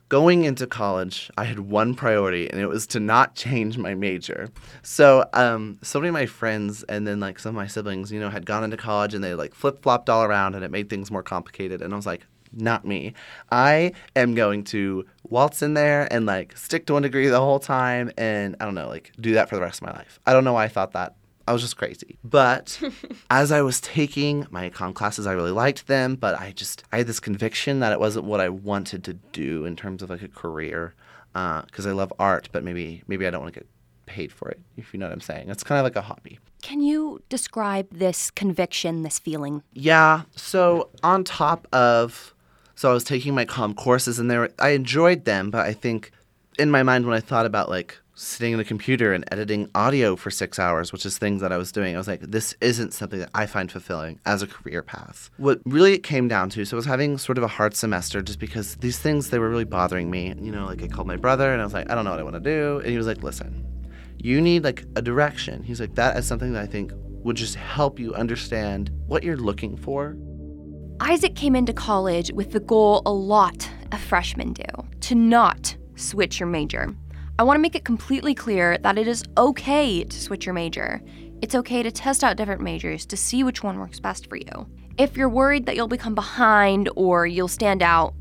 going 0.08 0.43
into 0.43 0.67
college, 0.67 1.31
I 1.38 1.44
had 1.44 1.61
one 1.61 1.94
priority, 1.94 2.50
and 2.50 2.61
it 2.61 2.67
was 2.67 2.88
to 2.88 3.00
not 3.00 3.37
change 3.37 3.79
my 3.79 3.94
major. 3.94 4.50
So, 4.82 5.25
um, 5.34 5.79
so 5.82 6.00
many 6.00 6.08
of 6.08 6.14
my 6.14 6.26
friends 6.26 6.82
and 6.88 7.06
then 7.06 7.20
like 7.20 7.38
some 7.38 7.50
of 7.50 7.55
my 7.55 7.69
siblings, 7.69 8.11
you 8.11 8.19
know, 8.19 8.31
had 8.31 8.44
gone 8.44 8.64
into 8.64 8.76
college 8.76 9.14
and 9.14 9.22
they 9.22 9.34
like 9.34 9.55
flip 9.55 9.82
flopped 9.82 10.11
all 10.11 10.25
around, 10.25 10.56
and 10.56 10.64
it 10.64 10.72
made 10.72 10.90
things 10.90 11.12
more 11.12 11.22
complicated. 11.22 11.81
And 11.81 11.93
I 11.93 11.96
was 11.96 12.06
like, 12.06 12.26
not 12.56 12.85
me. 12.85 13.14
I 13.50 13.93
am 14.14 14.35
going 14.35 14.64
to 14.64 15.05
waltz 15.29 15.62
in 15.62 15.75
there 15.75 16.12
and 16.12 16.26
like 16.26 16.56
stick 16.56 16.87
to 16.87 16.94
one 16.94 17.03
degree 17.03 17.26
the 17.29 17.41
whole 17.41 17.61
time, 17.61 18.11
and 18.17 18.56
I 18.61 18.64
don't 18.64 18.75
know, 18.75 18.88
like 18.88 19.12
do 19.20 19.35
that 19.35 19.49
for 19.49 19.56
the 19.56 19.62
rest 19.62 19.81
of 19.81 19.88
my 19.88 19.93
life. 19.93 20.19
I 20.26 20.32
don't 20.32 20.44
know 20.44 20.55
why 20.55 20.64
I 20.64 20.69
thought 20.69 20.93
that. 20.93 21.17
I 21.49 21.53
was 21.53 21.62
just 21.62 21.76
crazy. 21.76 22.19
But 22.25 22.81
as 23.31 23.53
I 23.53 23.62
was 23.62 23.81
taking 23.81 24.47
my 24.50 24.69
econ 24.69 24.94
classes, 24.94 25.26
I 25.26 25.32
really 25.32 25.53
liked 25.53 25.87
them, 25.87 26.17
but 26.17 26.41
I 26.41 26.53
just 26.53 26.82
I 26.93 26.99
had 26.99 27.06
this 27.06 27.20
conviction 27.20 27.81
that 27.81 27.93
it 27.93 28.00
wasn't 28.00 28.25
what 28.25 28.41
I 28.41 28.49
wanted 28.49 29.05
to 29.05 29.14
do 29.14 29.64
in 29.64 29.76
terms 29.76 30.03
of 30.03 30.11
like 30.11 30.23
a 30.23 30.29
career, 30.29 30.94
because 31.32 31.87
uh, 31.87 31.91
I 31.91 31.93
love 31.93 32.12
art, 32.19 32.49
but 32.53 32.64
maybe 32.64 33.03
maybe 33.06 33.26
I 33.26 33.31
don't 33.31 33.43
want 33.43 33.55
to 33.55 33.61
get 33.61 33.69
paid 34.06 34.32
for 34.32 34.49
it. 34.49 34.61
If 34.76 34.93
you 34.93 34.99
know 34.99 35.06
what 35.06 35.12
I'm 35.12 35.20
saying, 35.20 35.50
it's 35.50 35.62
kind 35.62 35.79
of 35.79 35.85
like 35.85 35.97
a 35.97 36.03
hobby. 36.03 36.38
Can 36.62 36.81
you 36.81 37.23
describe 37.29 37.87
this 37.93 38.31
conviction, 38.31 39.03
this 39.03 39.19
feeling? 39.19 39.62
Yeah. 39.73 40.23
So 40.35 40.88
on 41.03 41.25
top 41.25 41.69
of, 41.73 42.35
so 42.76 42.90
I 42.90 42.94
was 42.94 43.05
taking 43.05 43.34
my 43.34 43.44
com 43.44 43.75
courses, 43.75 44.19
and 44.19 44.31
there 44.31 44.50
I 44.58 44.70
enjoyed 44.70 45.25
them, 45.25 45.50
but 45.50 45.67
I 45.67 45.73
think 45.73 46.12
in 46.58 46.70
my 46.70 46.82
mind 46.82 47.06
when 47.06 47.17
I 47.17 47.20
thought 47.20 47.46
about 47.46 47.69
like 47.69 47.99
sitting 48.17 48.55
in 48.55 48.61
a 48.61 48.64
computer 48.64 49.12
and 49.12 49.25
editing 49.31 49.70
audio 49.75 50.17
for 50.17 50.31
six 50.31 50.58
hours, 50.58 50.90
which 50.90 51.05
is 51.05 51.19
things 51.19 51.43
that 51.43 51.52
I 51.52 51.58
was 51.58 51.70
doing. 51.70 51.94
I 51.94 51.99
was 51.99 52.08
like, 52.08 52.23
this 52.23 52.55
isn't 52.62 52.94
something 52.94 53.19
that 53.19 53.28
I 53.34 53.44
find 53.44 53.70
fulfilling 53.70 54.19
as 54.25 54.40
a 54.40 54.46
career 54.46 54.82
path. 54.82 55.28
What 55.37 55.61
really 55.67 55.93
it 55.93 56.02
came 56.02 56.26
down 56.26 56.49
to, 56.50 56.64
so 56.64 56.76
I 56.76 56.78
was 56.78 56.87
having 56.87 57.19
sort 57.19 57.37
of 57.37 57.44
a 57.44 57.49
hard 57.49 57.75
semester 57.76 58.23
just 58.23 58.38
because 58.38 58.76
these 58.76 58.99
things, 58.99 59.29
they 59.29 59.38
were 59.38 59.50
really 59.50 59.64
bothering 59.64 60.11
me. 60.11 60.34
You 60.40 60.50
know, 60.50 60.64
like 60.64 60.82
I 60.82 60.88
called 60.88 61.06
my 61.06 61.17
brother 61.17 61.52
and 61.52 61.61
I 61.61 61.64
was 61.64 61.75
like, 61.75 61.90
I 61.90 61.94
don't 61.94 62.05
know 62.05 62.12
what 62.12 62.20
I 62.20 62.22
want 62.22 62.37
to 62.37 62.40
do. 62.40 62.79
And 62.79 62.90
he 62.90 62.96
was 62.96 63.06
like, 63.06 63.22
listen, 63.22 63.67
you 64.17 64.40
need 64.40 64.64
like 64.64 64.87
a 64.96 65.02
direction. 65.02 65.62
He's 65.62 65.81
like, 65.81 65.94
that 65.96 66.17
is 66.17 66.26
something 66.26 66.55
that 66.55 66.62
I 66.62 66.67
think 66.67 66.93
would 67.22 67.37
just 67.37 67.56
help 67.56 67.99
you 67.99 68.14
understand 68.14 68.90
what 69.06 69.25
you're 69.25 69.37
looking 69.37 69.76
for. 69.76 70.17
Isaac 71.00 71.34
came 71.34 71.54
into 71.54 71.75
college 71.75 72.32
with 72.32 72.52
the 72.52 72.60
goal 72.60 73.02
a 73.04 73.12
lot 73.12 73.69
of 73.93 74.00
freshmen 74.00 74.54
do 74.54 74.64
to 75.00 75.14
not 75.14 75.76
switch 75.94 76.40
your 76.40 76.48
major. 76.48 76.94
I 77.38 77.43
want 77.43 77.58
to 77.58 77.62
make 77.62 77.75
it 77.75 77.84
completely 77.84 78.34
clear 78.34 78.78
that 78.78 78.96
it 78.96 79.06
is 79.06 79.22
okay 79.37 80.04
to 80.04 80.20
switch 80.20 80.46
your 80.46 80.54
major. 80.54 81.02
It's 81.43 81.54
okay 81.54 81.82
to 81.82 81.90
test 81.90 82.25
out 82.25 82.38
different 82.38 82.62
majors 82.62 83.04
to 83.06 83.16
see 83.16 83.44
which 83.44 83.62
one 83.62 83.78
works 83.78 84.00
best 84.00 84.26
for 84.28 84.37
you. 84.37 84.66
If 84.96 85.19
you're 85.19 85.28
worried 85.28 85.66
that 85.66 85.76
you'll 85.76 85.87
become 85.87 86.14
behind 86.14 86.88
or 86.96 87.26
you'll 87.26 87.48
stand 87.48 87.82
out, 87.82 88.14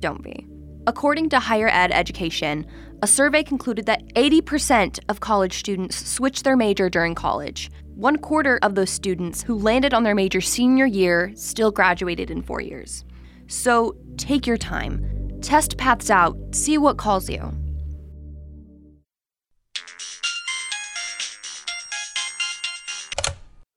don't 0.00 0.22
be. 0.22 0.46
According 0.86 1.28
to 1.30 1.38
Higher 1.38 1.68
Ed 1.68 1.92
Education, 1.92 2.66
a 3.02 3.06
survey 3.06 3.42
concluded 3.42 3.84
that 3.86 4.06
80% 4.14 5.00
of 5.10 5.20
college 5.20 5.58
students 5.58 6.08
switch 6.08 6.42
their 6.44 6.56
major 6.56 6.88
during 6.88 7.14
college. 7.14 7.70
One 7.94 8.16
quarter 8.16 8.58
of 8.62 8.74
those 8.74 8.88
students 8.88 9.42
who 9.42 9.58
landed 9.58 9.92
on 9.92 10.02
their 10.02 10.14
major 10.14 10.40
senior 10.40 10.86
year 10.86 11.30
still 11.36 11.70
graduated 11.70 12.30
in 12.30 12.40
four 12.40 12.62
years. 12.62 13.04
So 13.48 13.96
take 14.16 14.46
your 14.46 14.56
time, 14.56 15.38
test 15.42 15.76
paths 15.76 16.08
out, 16.08 16.36
see 16.52 16.78
what 16.78 16.96
calls 16.96 17.28
you. 17.28 17.52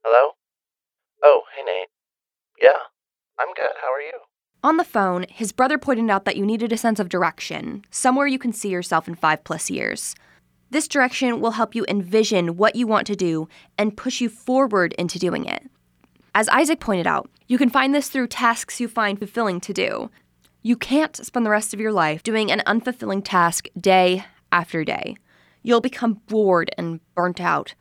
Hello? 0.03 0.31
Oh, 1.21 1.41
hey, 1.53 1.63
Nate. 1.65 1.89
Yeah, 2.61 2.69
I'm 3.37 3.53
good. 3.53 3.71
How 3.81 3.91
are 3.93 4.01
you? 4.01 4.13
On 4.63 4.77
the 4.77 4.85
phone, 4.85 5.25
his 5.29 5.51
brother 5.51 5.77
pointed 5.77 6.09
out 6.09 6.23
that 6.23 6.37
you 6.37 6.45
needed 6.45 6.71
a 6.71 6.77
sense 6.77 7.01
of 7.01 7.09
direction, 7.09 7.83
somewhere 7.91 8.27
you 8.27 8.39
can 8.39 8.53
see 8.53 8.69
yourself 8.69 9.09
in 9.09 9.15
five 9.15 9.43
plus 9.43 9.69
years. 9.69 10.15
This 10.69 10.87
direction 10.87 11.39
will 11.39 11.51
help 11.51 11.75
you 11.75 11.85
envision 11.87 12.57
what 12.57 12.75
you 12.75 12.87
want 12.87 13.07
to 13.07 13.15
do 13.15 13.47
and 13.77 13.95
push 13.95 14.21
you 14.21 14.29
forward 14.29 14.93
into 14.93 15.19
doing 15.19 15.45
it. 15.45 15.63
As 16.33 16.49
Isaac 16.49 16.79
pointed 16.79 17.07
out, 17.07 17.29
you 17.47 17.57
can 17.57 17.69
find 17.69 17.93
this 17.93 18.09
through 18.09 18.27
tasks 18.27 18.79
you 18.79 18.87
find 18.87 19.17
fulfilling 19.17 19.61
to 19.61 19.73
do. 19.73 20.09
You 20.63 20.75
can't 20.75 21.15
spend 21.15 21.45
the 21.45 21.51
rest 21.51 21.73
of 21.73 21.79
your 21.79 21.93
life 21.93 22.23
doing 22.23 22.51
an 22.51 22.63
unfulfilling 22.65 23.21
task 23.23 23.67
day 23.79 24.25
after 24.51 24.83
day. 24.83 25.15
You'll 25.61 25.81
become 25.81 26.21
bored 26.27 26.71
and 26.77 26.99
burnt 27.13 27.39
out. 27.39 27.75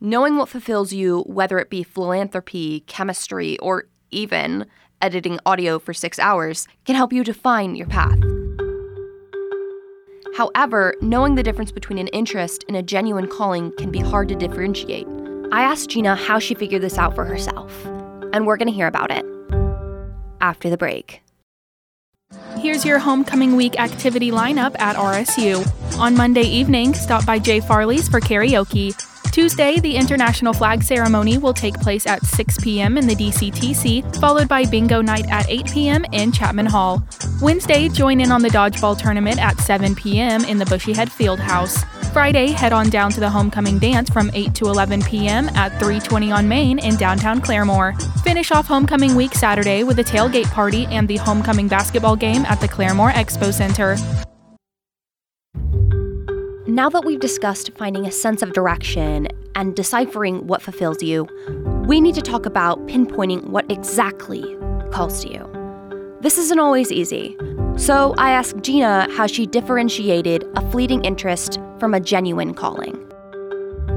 Knowing 0.00 0.36
what 0.36 0.48
fulfills 0.48 0.92
you, 0.92 1.20
whether 1.26 1.58
it 1.58 1.70
be 1.70 1.82
philanthropy, 1.82 2.80
chemistry, 2.86 3.58
or 3.58 3.84
even 4.10 4.66
editing 5.02 5.38
audio 5.44 5.78
for 5.78 5.92
six 5.92 6.18
hours, 6.18 6.66
can 6.84 6.96
help 6.96 7.12
you 7.12 7.22
define 7.22 7.76
your 7.76 7.86
path. 7.86 8.18
However, 10.36 10.94
knowing 11.00 11.34
the 11.34 11.42
difference 11.42 11.72
between 11.72 11.98
an 11.98 12.08
interest 12.08 12.64
and 12.68 12.76
a 12.76 12.82
genuine 12.82 13.26
calling 13.26 13.72
can 13.76 13.90
be 13.90 13.98
hard 13.98 14.28
to 14.28 14.34
differentiate. 14.34 15.06
I 15.52 15.62
asked 15.62 15.90
Gina 15.90 16.14
how 16.14 16.38
she 16.38 16.54
figured 16.54 16.82
this 16.82 16.98
out 16.98 17.14
for 17.14 17.24
herself, 17.24 17.84
and 18.32 18.46
we're 18.46 18.56
going 18.56 18.68
to 18.68 18.74
hear 18.74 18.86
about 18.86 19.10
it 19.10 19.24
after 20.40 20.70
the 20.70 20.76
break. 20.76 21.22
Here's 22.58 22.84
your 22.84 22.98
homecoming 22.98 23.56
week 23.56 23.78
activity 23.80 24.30
lineup 24.30 24.78
at 24.78 24.96
RSU. 24.96 25.66
On 25.98 26.16
Monday 26.16 26.42
evening, 26.42 26.94
stop 26.94 27.26
by 27.26 27.38
Jay 27.38 27.60
Farley's 27.60 28.08
for 28.08 28.20
karaoke. 28.20 28.94
Tuesday, 29.32 29.78
the 29.78 29.94
International 29.94 30.52
Flag 30.52 30.82
Ceremony 30.82 31.38
will 31.38 31.54
take 31.54 31.74
place 31.74 32.06
at 32.06 32.24
6 32.24 32.58
p.m. 32.58 32.98
in 32.98 33.06
the 33.06 33.14
DCTC, 33.14 34.16
followed 34.20 34.48
by 34.48 34.64
Bingo 34.64 35.00
Night 35.00 35.28
at 35.30 35.48
8 35.48 35.66
p.m. 35.66 36.04
in 36.12 36.32
Chapman 36.32 36.66
Hall. 36.66 37.02
Wednesday, 37.40 37.88
join 37.88 38.20
in 38.20 38.32
on 38.32 38.42
the 38.42 38.48
dodgeball 38.48 38.98
tournament 38.98 39.38
at 39.38 39.58
7 39.60 39.94
p.m. 39.94 40.44
in 40.44 40.58
the 40.58 40.64
Bushyhead 40.64 41.08
Fieldhouse. 41.08 41.84
Friday, 42.12 42.48
head 42.48 42.72
on 42.72 42.90
down 42.90 43.12
to 43.12 43.20
the 43.20 43.30
homecoming 43.30 43.78
dance 43.78 44.10
from 44.10 44.32
8 44.34 44.52
to 44.56 44.64
11 44.64 45.02
p.m. 45.02 45.48
at 45.50 45.70
320 45.78 46.32
on 46.32 46.48
Main 46.48 46.80
in 46.80 46.96
downtown 46.96 47.40
Claremore. 47.40 47.94
Finish 48.22 48.50
off 48.50 48.66
homecoming 48.66 49.14
week 49.14 49.34
Saturday 49.34 49.84
with 49.84 50.00
a 50.00 50.04
tailgate 50.04 50.50
party 50.50 50.86
and 50.86 51.06
the 51.06 51.16
homecoming 51.16 51.68
basketball 51.68 52.16
game 52.16 52.44
at 52.46 52.60
the 52.60 52.68
Claremore 52.68 53.12
Expo 53.12 53.52
Center. 53.54 53.96
Now 56.70 56.88
that 56.88 57.04
we've 57.04 57.18
discussed 57.18 57.72
finding 57.76 58.06
a 58.06 58.12
sense 58.12 58.42
of 58.42 58.52
direction 58.52 59.26
and 59.56 59.74
deciphering 59.74 60.46
what 60.46 60.62
fulfills 60.62 61.02
you, 61.02 61.26
we 61.88 62.00
need 62.00 62.14
to 62.14 62.22
talk 62.22 62.46
about 62.46 62.78
pinpointing 62.86 63.48
what 63.48 63.68
exactly 63.68 64.56
calls 64.92 65.20
to 65.24 65.32
you. 65.32 66.18
This 66.20 66.38
isn't 66.38 66.60
always 66.60 66.92
easy. 66.92 67.36
So 67.76 68.14
I 68.18 68.30
asked 68.30 68.62
Gina 68.62 69.08
how 69.16 69.26
she 69.26 69.46
differentiated 69.46 70.44
a 70.54 70.70
fleeting 70.70 71.04
interest 71.04 71.58
from 71.80 71.92
a 71.92 71.98
genuine 71.98 72.54
calling. 72.54 72.94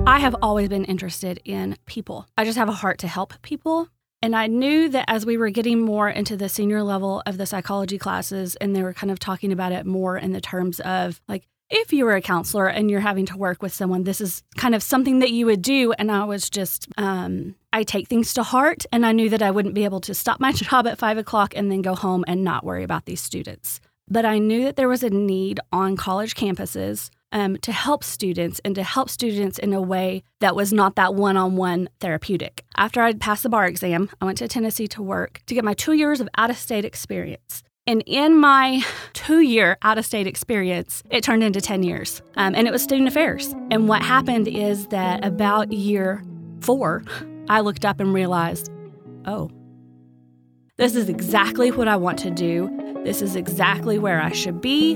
I 0.07 0.17
have 0.17 0.35
always 0.41 0.67
been 0.67 0.85
interested 0.85 1.41
in 1.45 1.77
people. 1.85 2.25
I 2.39 2.43
just 2.43 2.57
have 2.57 2.69
a 2.69 2.73
heart 2.73 2.97
to 2.99 3.07
help 3.07 3.39
people. 3.43 3.87
And 4.23 4.35
I 4.35 4.47
knew 4.47 4.89
that 4.89 5.05
as 5.07 5.27
we 5.27 5.37
were 5.37 5.51
getting 5.51 5.81
more 5.81 6.09
into 6.09 6.35
the 6.35 6.49
senior 6.49 6.81
level 6.81 7.21
of 7.27 7.37
the 7.37 7.45
psychology 7.45 7.99
classes, 7.99 8.55
and 8.55 8.75
they 8.75 8.81
were 8.81 8.93
kind 8.93 9.11
of 9.11 9.19
talking 9.19 9.51
about 9.51 9.73
it 9.73 9.85
more 9.85 10.17
in 10.17 10.31
the 10.31 10.41
terms 10.41 10.79
of 10.79 11.21
like, 11.27 11.45
if 11.69 11.91
you 11.91 12.05
were 12.05 12.15
a 12.15 12.21
counselor 12.21 12.67
and 12.67 12.89
you're 12.89 12.99
having 12.99 13.25
to 13.27 13.37
work 13.37 13.61
with 13.61 13.73
someone, 13.73 14.03
this 14.03 14.21
is 14.21 14.43
kind 14.57 14.75
of 14.75 14.83
something 14.83 15.19
that 15.19 15.31
you 15.31 15.45
would 15.45 15.61
do. 15.61 15.91
And 15.93 16.11
I 16.11 16.23
was 16.25 16.49
just, 16.49 16.87
um, 16.97 17.55
I 17.71 17.83
take 17.83 18.07
things 18.07 18.33
to 18.35 18.43
heart, 18.43 18.85
and 18.91 19.05
I 19.05 19.11
knew 19.11 19.29
that 19.29 19.41
I 19.41 19.51
wouldn't 19.51 19.73
be 19.73 19.85
able 19.85 20.01
to 20.01 20.13
stop 20.13 20.39
my 20.39 20.51
job 20.53 20.87
at 20.87 20.99
five 20.99 21.17
o'clock 21.17 21.53
and 21.55 21.71
then 21.71 21.81
go 21.81 21.95
home 21.95 22.23
and 22.27 22.43
not 22.43 22.63
worry 22.63 22.83
about 22.83 23.05
these 23.05 23.21
students. 23.21 23.79
But 24.07 24.25
I 24.25 24.37
knew 24.37 24.63
that 24.65 24.75
there 24.75 24.89
was 24.89 25.03
a 25.03 25.09
need 25.09 25.59
on 25.71 25.95
college 25.95 26.35
campuses 26.35 27.09
um, 27.31 27.57
to 27.57 27.71
help 27.71 28.03
students 28.03 28.61
and 28.63 28.75
to 28.75 28.83
help 28.83 29.09
students 29.09 29.57
in 29.57 29.73
a 29.73 29.81
way 29.81 30.23
that 30.39 30.55
was 30.55 30.71
not 30.71 30.95
that 30.95 31.15
one 31.15 31.35
on 31.35 31.55
one 31.55 31.89
therapeutic. 31.99 32.63
After 32.77 33.01
I'd 33.01 33.19
passed 33.19 33.43
the 33.43 33.49
bar 33.49 33.65
exam, 33.65 34.09
I 34.21 34.25
went 34.25 34.37
to 34.37 34.47
Tennessee 34.47 34.87
to 34.89 35.01
work 35.01 35.41
to 35.47 35.55
get 35.55 35.65
my 35.65 35.73
two 35.73 35.93
years 35.93 36.21
of 36.21 36.29
out 36.37 36.51
of 36.51 36.57
state 36.57 36.85
experience. 36.85 37.63
And 37.85 38.01
in 38.05 38.37
my 38.37 38.81
two 39.11 39.41
year 39.41 39.77
out 39.81 39.97
of 39.97 40.05
state 40.05 40.25
experience, 40.25 41.03
it 41.09 41.21
turned 41.21 41.43
into 41.43 41.59
10 41.59 41.83
years. 41.83 42.21
Um, 42.37 42.55
and 42.55 42.65
it 42.65 42.71
was 42.71 42.81
student 42.81 43.09
affairs. 43.09 43.53
And 43.71 43.89
what 43.89 44.01
happened 44.01 44.47
is 44.47 44.87
that 44.87 45.25
about 45.25 45.73
year 45.73 46.23
four, 46.61 47.03
I 47.49 47.59
looked 47.59 47.83
up 47.83 47.99
and 47.99 48.13
realized, 48.13 48.71
oh, 49.25 49.51
this 50.77 50.95
is 50.95 51.09
exactly 51.09 51.71
what 51.71 51.89
I 51.89 51.97
want 51.97 52.19
to 52.19 52.31
do. 52.31 52.69
This 53.03 53.21
is 53.21 53.35
exactly 53.35 53.99
where 53.99 54.21
I 54.21 54.31
should 54.31 54.61
be. 54.61 54.95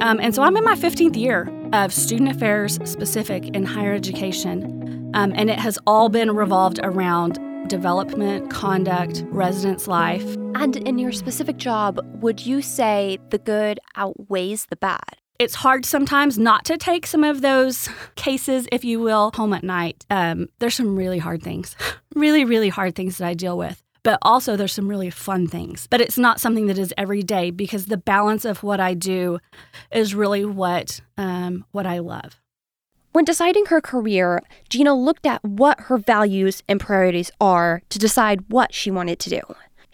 Um, 0.00 0.18
and 0.18 0.34
so 0.34 0.42
I'm 0.42 0.56
in 0.56 0.64
my 0.64 0.74
15th 0.74 1.16
year 1.16 1.48
of 1.72 1.94
student 1.94 2.30
affairs 2.30 2.80
specific 2.84 3.46
in 3.54 3.64
higher 3.64 3.94
education. 3.94 5.12
Um, 5.14 5.32
and 5.36 5.50
it 5.50 5.60
has 5.60 5.78
all 5.86 6.08
been 6.08 6.32
revolved 6.32 6.80
around 6.82 7.38
development, 7.68 8.50
conduct, 8.50 9.24
residence 9.28 9.86
life. 9.86 10.36
And 10.54 10.76
in 10.76 10.98
your 10.98 11.12
specific 11.12 11.56
job, 11.56 12.00
would 12.22 12.46
you 12.46 12.62
say 12.62 13.18
the 13.30 13.38
good 13.38 13.80
outweighs 13.96 14.66
the 14.66 14.76
bad? 14.76 15.16
It's 15.38 15.56
hard 15.56 15.84
sometimes 15.84 16.38
not 16.38 16.64
to 16.66 16.78
take 16.78 17.06
some 17.06 17.24
of 17.24 17.42
those 17.42 17.88
cases, 18.14 18.68
if 18.70 18.84
you 18.84 19.00
will, 19.00 19.32
home 19.34 19.52
at 19.52 19.64
night. 19.64 20.06
Um, 20.10 20.48
there's 20.60 20.76
some 20.76 20.96
really 20.96 21.18
hard 21.18 21.42
things, 21.42 21.74
really, 22.14 22.44
really 22.44 22.68
hard 22.68 22.94
things 22.94 23.18
that 23.18 23.26
I 23.26 23.34
deal 23.34 23.58
with. 23.58 23.82
But 24.04 24.18
also, 24.22 24.54
there's 24.54 24.72
some 24.72 24.88
really 24.88 25.10
fun 25.10 25.48
things. 25.48 25.88
But 25.90 26.00
it's 26.00 26.18
not 26.18 26.38
something 26.38 26.66
that 26.68 26.78
is 26.78 26.94
every 26.96 27.22
day 27.22 27.50
because 27.50 27.86
the 27.86 27.96
balance 27.96 28.44
of 28.44 28.62
what 28.62 28.78
I 28.78 28.94
do 28.94 29.40
is 29.90 30.14
really 30.14 30.44
what 30.44 31.00
um, 31.18 31.64
what 31.72 31.86
I 31.86 31.98
love. 31.98 32.40
When 33.12 33.24
deciding 33.24 33.66
her 33.66 33.80
career, 33.80 34.42
Gina 34.68 34.94
looked 34.94 35.24
at 35.24 35.42
what 35.44 35.80
her 35.82 35.98
values 35.98 36.62
and 36.68 36.80
priorities 36.80 37.30
are 37.40 37.80
to 37.88 37.98
decide 37.98 38.50
what 38.50 38.74
she 38.74 38.90
wanted 38.90 39.18
to 39.20 39.30
do. 39.30 39.40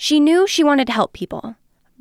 She 0.02 0.18
knew 0.18 0.46
she 0.46 0.64
wanted 0.64 0.86
to 0.86 0.94
help 0.94 1.12
people, 1.12 1.56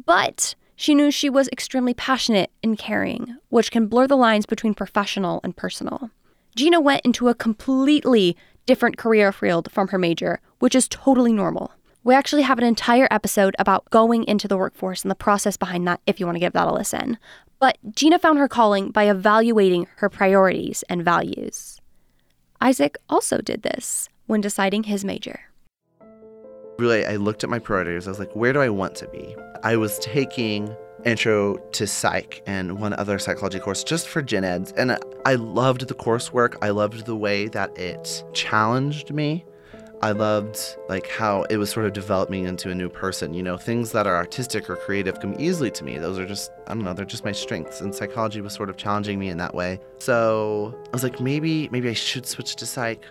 but 0.06 0.56
she 0.78 0.96
knew 0.96 1.12
she 1.12 1.30
was 1.30 1.50
extremely 1.50 1.94
passionate 1.94 2.50
and 2.64 2.78
caring, 2.78 3.36
which 3.50 3.72
can 3.72 3.88
blur 3.88 4.08
the 4.08 4.16
lines 4.16 4.46
between 4.46 4.74
professional 4.74 5.42
and 5.44 5.54
personal. 5.54 6.10
Gina 6.56 6.80
went 6.80 7.04
into 7.04 7.28
a 7.28 7.36
completely 7.36 8.38
different 8.66 8.96
career 8.96 9.34
field 9.34 9.70
from 9.70 9.90
her 9.90 9.98
major, 9.98 10.40
which 10.60 10.76
is 10.76 10.88
totally 10.88 11.34
normal. 11.34 11.74
We 12.06 12.16
actually 12.16 12.44
have 12.44 12.58
an 12.58 12.64
entire 12.64 13.10
episode 13.12 13.54
about 13.60 13.90
going 13.90 14.24
into 14.24 14.48
the 14.48 14.56
workforce 14.56 15.04
and 15.04 15.12
the 15.12 15.16
process 15.16 15.58
behind 15.58 15.86
that 15.90 16.00
if 16.08 16.22
you 16.22 16.26
want 16.26 16.38
to 16.38 16.40
give 16.40 16.54
that 16.54 16.70
a 16.70 16.74
listen. 16.74 17.18
But 17.60 17.80
Gina 17.98 18.18
found 18.18 18.40
her 18.40 18.48
calling 18.48 18.92
by 18.92 19.10
evaluating 19.10 19.88
her 19.98 20.08
priorities 20.08 20.86
and 20.88 21.04
values. 21.04 21.82
Isaac 22.62 22.98
also 23.10 23.40
did 23.40 23.64
this 23.64 24.08
when 24.26 24.40
deciding 24.40 24.84
his 24.84 25.04
major. 25.04 25.49
Really, 26.80 27.06
I 27.06 27.18
looked 27.18 27.44
at 27.44 27.50
my 27.50 27.60
priorities. 27.60 28.08
I 28.08 28.12
was 28.12 28.20
like, 28.20 28.34
where 28.34 28.54
do 28.54 28.62
I 28.62 28.70
want 28.70 28.96
to 28.96 29.08
be? 29.10 29.36
I 29.64 29.76
was 29.76 30.00
taking 30.00 30.74
intro 31.04 31.58
to 31.58 31.86
psych 31.86 32.42
and 32.46 32.80
one 32.80 32.94
other 32.94 33.20
psychology 33.20 33.60
course 33.60 33.84
just 33.84 34.08
for 34.08 34.22
gen 34.22 34.46
eds. 34.46 34.72
And 34.78 34.98
I 35.26 35.36
loved 35.36 35.90
the 35.90 35.94
coursework. 35.94 36.56
I 36.62 36.70
loved 36.70 37.06
the 37.06 37.18
way 37.18 37.50
that 37.50 37.78
it 37.78 38.24
challenged 38.34 39.14
me. 39.14 39.46
I 40.02 40.12
loved 40.12 40.58
like 40.88 41.10
how 41.10 41.44
it 41.50 41.58
was 41.58 41.70
sort 41.70 41.86
of 41.86 41.92
developing 41.92 42.46
into 42.46 42.70
a 42.70 42.76
new 42.76 42.88
person. 42.88 43.34
You 43.34 43.44
know, 43.44 43.58
things 43.58 43.92
that 43.92 44.08
are 44.08 44.16
artistic 44.16 44.70
or 44.70 44.78
creative 44.78 45.20
come 45.20 45.36
easily 45.38 45.72
to 45.72 45.84
me. 45.84 45.98
Those 45.98 46.18
are 46.18 46.26
just 46.26 46.50
I 46.68 46.74
don't 46.74 46.86
know, 46.86 46.94
they're 46.94 47.04
just 47.04 47.26
my 47.26 47.34
strengths. 47.34 47.82
And 47.82 47.94
psychology 47.94 48.40
was 48.40 48.54
sort 48.54 48.70
of 48.70 48.78
challenging 48.78 49.20
me 49.20 49.28
in 49.28 49.38
that 49.40 49.54
way. 49.54 49.82
So 49.98 50.74
I 50.88 50.92
was 50.94 51.04
like, 51.04 51.20
maybe 51.20 51.68
maybe 51.74 51.90
I 51.90 51.94
should 51.94 52.26
switch 52.26 52.56
to 52.58 52.66
psych. 52.66 53.04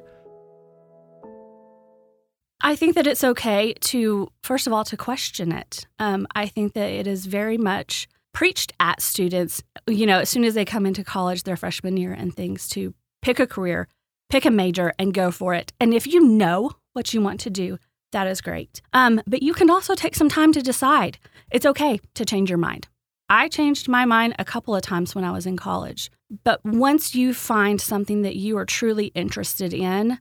I 2.60 2.74
think 2.74 2.94
that 2.96 3.06
it's 3.06 3.22
okay 3.22 3.72
to, 3.80 4.28
first 4.42 4.66
of 4.66 4.72
all, 4.72 4.84
to 4.84 4.96
question 4.96 5.52
it. 5.52 5.86
Um, 5.98 6.26
I 6.34 6.46
think 6.46 6.72
that 6.74 6.90
it 6.90 7.06
is 7.06 7.26
very 7.26 7.56
much 7.56 8.08
preached 8.34 8.72
at 8.80 9.00
students, 9.00 9.62
you 9.86 10.06
know, 10.06 10.18
as 10.20 10.28
soon 10.28 10.44
as 10.44 10.54
they 10.54 10.64
come 10.64 10.86
into 10.86 11.04
college, 11.04 11.44
their 11.44 11.56
freshman 11.56 11.96
year 11.96 12.12
and 12.12 12.34
things, 12.34 12.68
to 12.70 12.94
pick 13.22 13.38
a 13.38 13.46
career, 13.46 13.88
pick 14.28 14.44
a 14.44 14.50
major, 14.50 14.92
and 14.98 15.14
go 15.14 15.30
for 15.30 15.54
it. 15.54 15.72
And 15.80 15.94
if 15.94 16.06
you 16.06 16.20
know 16.20 16.72
what 16.92 17.14
you 17.14 17.20
want 17.20 17.40
to 17.40 17.50
do, 17.50 17.78
that 18.12 18.26
is 18.26 18.40
great. 18.40 18.80
Um, 18.92 19.20
but 19.26 19.42
you 19.42 19.54
can 19.54 19.70
also 19.70 19.94
take 19.94 20.14
some 20.14 20.28
time 20.28 20.52
to 20.52 20.62
decide. 20.62 21.18
It's 21.50 21.66
okay 21.66 22.00
to 22.14 22.24
change 22.24 22.48
your 22.48 22.58
mind. 22.58 22.88
I 23.28 23.48
changed 23.48 23.88
my 23.88 24.04
mind 24.04 24.34
a 24.38 24.44
couple 24.44 24.74
of 24.74 24.82
times 24.82 25.14
when 25.14 25.24
I 25.24 25.32
was 25.32 25.46
in 25.46 25.56
college. 25.56 26.10
But 26.44 26.64
once 26.64 27.14
you 27.14 27.34
find 27.34 27.80
something 27.80 28.22
that 28.22 28.36
you 28.36 28.56
are 28.56 28.64
truly 28.64 29.06
interested 29.14 29.74
in, 29.74 30.18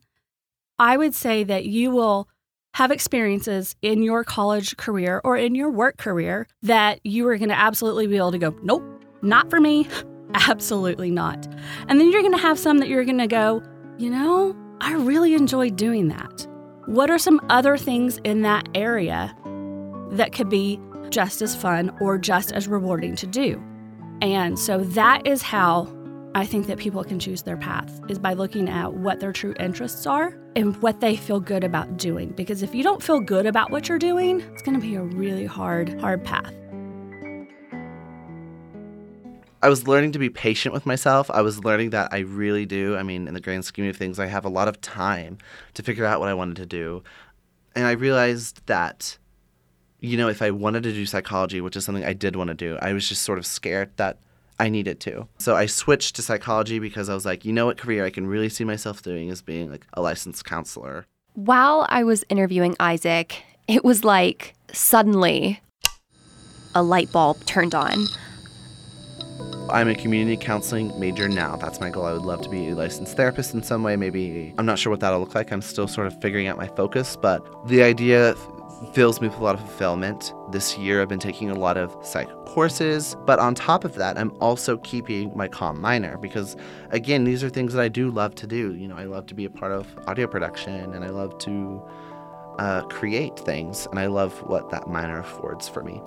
I 0.78 0.96
would 0.96 1.14
say 1.14 1.44
that 1.44 1.66
you 1.66 1.90
will 1.90 2.28
have 2.74 2.90
experiences 2.90 3.74
in 3.82 4.02
your 4.02 4.22
college 4.22 4.76
career 4.76 5.20
or 5.24 5.36
in 5.36 5.54
your 5.54 5.70
work 5.70 5.96
career 5.96 6.46
that 6.62 7.00
you 7.04 7.26
are 7.28 7.36
going 7.36 7.48
to 7.48 7.58
absolutely 7.58 8.06
be 8.06 8.16
able 8.16 8.30
to 8.30 8.38
go, 8.38 8.54
nope, 8.62 8.84
not 9.22 9.50
for 9.50 9.60
me. 9.60 9.88
Absolutely 10.34 11.10
not. 11.10 11.48
And 11.88 11.98
then 11.98 12.12
you're 12.12 12.20
going 12.20 12.34
to 12.34 12.38
have 12.38 12.58
some 12.58 12.78
that 12.78 12.88
you're 12.88 13.06
going 13.06 13.18
to 13.18 13.26
go, 13.26 13.62
you 13.96 14.10
know, 14.10 14.54
I 14.80 14.92
really 14.92 15.34
enjoy 15.34 15.70
doing 15.70 16.08
that. 16.08 16.46
What 16.84 17.10
are 17.10 17.18
some 17.18 17.40
other 17.48 17.78
things 17.78 18.18
in 18.24 18.42
that 18.42 18.68
area 18.74 19.34
that 20.10 20.32
could 20.32 20.50
be 20.50 20.78
just 21.08 21.40
as 21.40 21.56
fun 21.56 21.96
or 22.00 22.18
just 22.18 22.52
as 22.52 22.68
rewarding 22.68 23.16
to 23.16 23.26
do? 23.26 23.60
And 24.20 24.58
so 24.58 24.78
that 24.78 25.26
is 25.26 25.42
how 25.42 25.84
I 26.38 26.46
think 26.46 26.68
that 26.68 26.78
people 26.78 27.02
can 27.02 27.18
choose 27.18 27.42
their 27.42 27.56
path 27.56 28.00
is 28.08 28.16
by 28.16 28.32
looking 28.32 28.68
at 28.68 28.94
what 28.94 29.18
their 29.18 29.32
true 29.32 29.56
interests 29.58 30.06
are 30.06 30.38
and 30.54 30.80
what 30.80 31.00
they 31.00 31.16
feel 31.16 31.40
good 31.40 31.64
about 31.64 31.96
doing. 31.96 32.28
Because 32.28 32.62
if 32.62 32.76
you 32.76 32.84
don't 32.84 33.02
feel 33.02 33.18
good 33.18 33.44
about 33.44 33.72
what 33.72 33.88
you're 33.88 33.98
doing, 33.98 34.42
it's 34.52 34.62
going 34.62 34.80
to 34.80 34.80
be 34.80 34.94
a 34.94 35.02
really 35.02 35.46
hard, 35.46 36.00
hard 36.00 36.22
path. 36.22 36.54
I 39.64 39.68
was 39.68 39.88
learning 39.88 40.12
to 40.12 40.20
be 40.20 40.30
patient 40.30 40.72
with 40.72 40.86
myself. 40.86 41.28
I 41.28 41.42
was 41.42 41.64
learning 41.64 41.90
that 41.90 42.12
I 42.12 42.18
really 42.18 42.66
do. 42.66 42.96
I 42.96 43.02
mean, 43.02 43.26
in 43.26 43.34
the 43.34 43.40
grand 43.40 43.64
scheme 43.64 43.90
of 43.90 43.96
things, 43.96 44.20
I 44.20 44.26
have 44.26 44.44
a 44.44 44.48
lot 44.48 44.68
of 44.68 44.80
time 44.80 45.38
to 45.74 45.82
figure 45.82 46.04
out 46.04 46.20
what 46.20 46.28
I 46.28 46.34
wanted 46.34 46.54
to 46.58 46.66
do. 46.66 47.02
And 47.74 47.84
I 47.84 47.90
realized 47.90 48.64
that, 48.66 49.18
you 49.98 50.16
know, 50.16 50.28
if 50.28 50.40
I 50.40 50.52
wanted 50.52 50.84
to 50.84 50.92
do 50.92 51.04
psychology, 51.04 51.60
which 51.60 51.74
is 51.74 51.84
something 51.84 52.04
I 52.04 52.12
did 52.12 52.36
want 52.36 52.46
to 52.46 52.54
do, 52.54 52.78
I 52.80 52.92
was 52.92 53.08
just 53.08 53.22
sort 53.22 53.38
of 53.38 53.44
scared 53.44 53.90
that 53.96 54.18
I 54.60 54.68
needed 54.68 55.00
to. 55.00 55.28
So 55.38 55.54
I 55.54 55.66
switched 55.66 56.16
to 56.16 56.22
psychology 56.22 56.78
because 56.78 57.08
I 57.08 57.14
was 57.14 57.24
like, 57.24 57.44
you 57.44 57.52
know 57.52 57.66
what 57.66 57.78
career 57.78 58.04
I 58.04 58.10
can 58.10 58.26
really 58.26 58.48
see 58.48 58.64
myself 58.64 59.02
doing 59.02 59.28
is 59.28 59.42
being 59.42 59.70
like 59.70 59.86
a 59.94 60.02
licensed 60.02 60.44
counselor. 60.44 61.06
While 61.34 61.86
I 61.88 62.02
was 62.02 62.24
interviewing 62.28 62.74
Isaac, 62.80 63.42
it 63.68 63.84
was 63.84 64.02
like 64.02 64.54
suddenly 64.72 65.60
a 66.74 66.82
light 66.82 67.12
bulb 67.12 67.44
turned 67.44 67.74
on. 67.74 68.06
I'm 69.70 69.88
a 69.88 69.94
community 69.94 70.36
counseling 70.36 70.98
major 70.98 71.28
now. 71.28 71.56
That's 71.56 71.78
my 71.78 71.90
goal. 71.90 72.06
I 72.06 72.12
would 72.12 72.22
love 72.22 72.40
to 72.42 72.48
be 72.48 72.70
a 72.70 72.74
licensed 72.74 73.16
therapist 73.16 73.52
in 73.52 73.62
some 73.62 73.82
way. 73.82 73.96
Maybe 73.96 74.54
I'm 74.56 74.64
not 74.64 74.78
sure 74.78 74.90
what 74.90 75.00
that'll 75.00 75.20
look 75.20 75.34
like. 75.34 75.52
I'm 75.52 75.60
still 75.60 75.86
sort 75.86 76.06
of 76.06 76.18
figuring 76.22 76.46
out 76.46 76.56
my 76.56 76.68
focus, 76.68 77.16
but 77.16 77.46
the 77.68 77.82
idea 77.82 78.34
fills 78.92 79.20
me 79.20 79.28
with 79.28 79.38
a 79.38 79.42
lot 79.42 79.54
of 79.54 79.60
fulfillment. 79.60 80.32
This 80.50 80.76
year, 80.78 81.02
I've 81.02 81.08
been 81.08 81.18
taking 81.18 81.50
a 81.50 81.54
lot 81.54 81.76
of 81.76 81.96
psych 82.02 82.28
courses, 82.46 83.16
but 83.26 83.38
on 83.38 83.54
top 83.54 83.84
of 83.84 83.94
that, 83.94 84.18
I'm 84.18 84.32
also 84.40 84.78
keeping 84.78 85.36
my 85.36 85.48
comm 85.48 85.76
minor 85.78 86.16
because, 86.18 86.56
again, 86.90 87.24
these 87.24 87.42
are 87.44 87.50
things 87.50 87.72
that 87.74 87.82
I 87.82 87.88
do 87.88 88.10
love 88.10 88.34
to 88.36 88.46
do. 88.46 88.74
You 88.74 88.88
know, 88.88 88.96
I 88.96 89.04
love 89.04 89.26
to 89.26 89.34
be 89.34 89.44
a 89.44 89.50
part 89.50 89.72
of 89.72 89.86
audio 90.06 90.26
production 90.26 90.94
and 90.94 91.04
I 91.04 91.08
love 91.08 91.38
to 91.38 91.82
uh, 92.58 92.82
create 92.82 93.38
things, 93.38 93.86
and 93.90 94.00
I 94.00 94.06
love 94.06 94.36
what 94.48 94.70
that 94.70 94.88
minor 94.88 95.20
affords 95.20 95.68
for 95.68 95.84
me. 95.84 96.00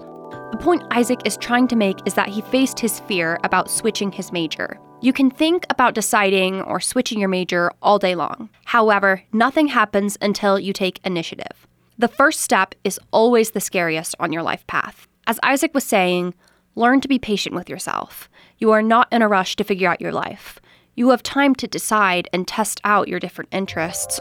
The 0.52 0.58
point 0.60 0.84
Isaac 0.92 1.22
is 1.26 1.38
trying 1.38 1.68
to 1.70 1.76
make 1.76 1.98
is 2.06 2.14
that 2.16 2.30
he 2.30 2.42
faced 2.42 2.80
his 2.80 3.00
fear 3.02 3.40
about 3.44 3.70
switching 3.70 4.12
his 4.12 4.32
major. 4.32 4.80
You 5.00 5.14
can 5.14 5.32
think 5.32 5.66
about 5.70 5.96
deciding 5.96 6.62
or 6.62 6.80
switching 6.80 7.20
your 7.20 7.30
major 7.30 7.72
all 7.82 8.00
day 8.00 8.16
long. 8.16 8.50
However, 8.66 9.24
nothing 9.34 9.68
happens 9.68 10.18
until 10.22 10.60
you 10.60 10.74
take 10.74 11.00
initiative. 11.06 11.68
The 12.02 12.08
first 12.08 12.42
step 12.42 12.74
is 12.84 13.00
always 13.12 13.52
the 13.52 13.60
scariest 13.60 14.16
on 14.20 14.34
your 14.34 14.42
life 14.42 14.66
path. 14.66 15.08
As 15.28 15.40
Isaac 15.44 15.72
was 15.76 15.84
saying, 15.84 16.34
learn 16.74 17.00
to 17.02 17.08
be 17.08 17.20
patient 17.20 17.54
with 17.54 17.70
yourself. 17.70 18.28
You 18.58 18.72
are 18.72 18.82
not 18.82 19.08
in 19.12 19.22
a 19.22 19.28
rush 19.28 19.56
to 19.58 19.64
figure 19.64 19.88
out 19.88 20.02
your 20.02 20.12
life. 20.12 20.60
You 20.96 21.10
have 21.10 21.22
time 21.22 21.54
to 21.54 21.68
decide 21.68 22.28
and 22.34 22.48
test 22.48 22.82
out 22.84 23.08
your 23.08 23.20
different 23.20 23.54
interests. 23.54 24.20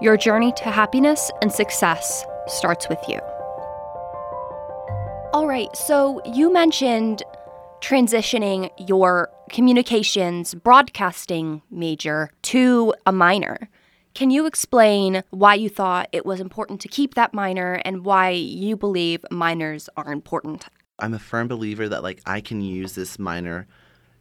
Your 0.00 0.16
journey 0.16 0.50
to 0.56 0.64
happiness 0.64 1.30
and 1.40 1.52
success 1.52 2.24
starts 2.48 2.88
with 2.88 2.98
you. 3.06 3.20
All 5.32 5.46
right, 5.46 5.68
so 5.76 6.20
you 6.24 6.52
mentioned 6.52 7.22
transitioning 7.80 8.70
your 8.76 9.30
communications 9.50 10.52
broadcasting 10.56 11.62
major 11.70 12.32
to 12.42 12.92
a 13.06 13.12
minor. 13.12 13.68
Can 14.14 14.30
you 14.30 14.46
explain 14.46 15.22
why 15.30 15.54
you 15.54 15.68
thought 15.68 16.08
it 16.12 16.26
was 16.26 16.40
important 16.40 16.80
to 16.80 16.88
keep 16.88 17.14
that 17.14 17.32
minor 17.32 17.80
and 17.84 18.04
why 18.04 18.30
you 18.30 18.76
believe 18.76 19.24
minors 19.30 19.88
are 19.96 20.12
important? 20.12 20.66
I'm 20.98 21.14
a 21.14 21.18
firm 21.18 21.48
believer 21.48 21.88
that 21.88 22.02
like 22.02 22.20
I 22.26 22.40
can 22.40 22.60
use 22.60 22.94
this 22.94 23.18
minor 23.18 23.66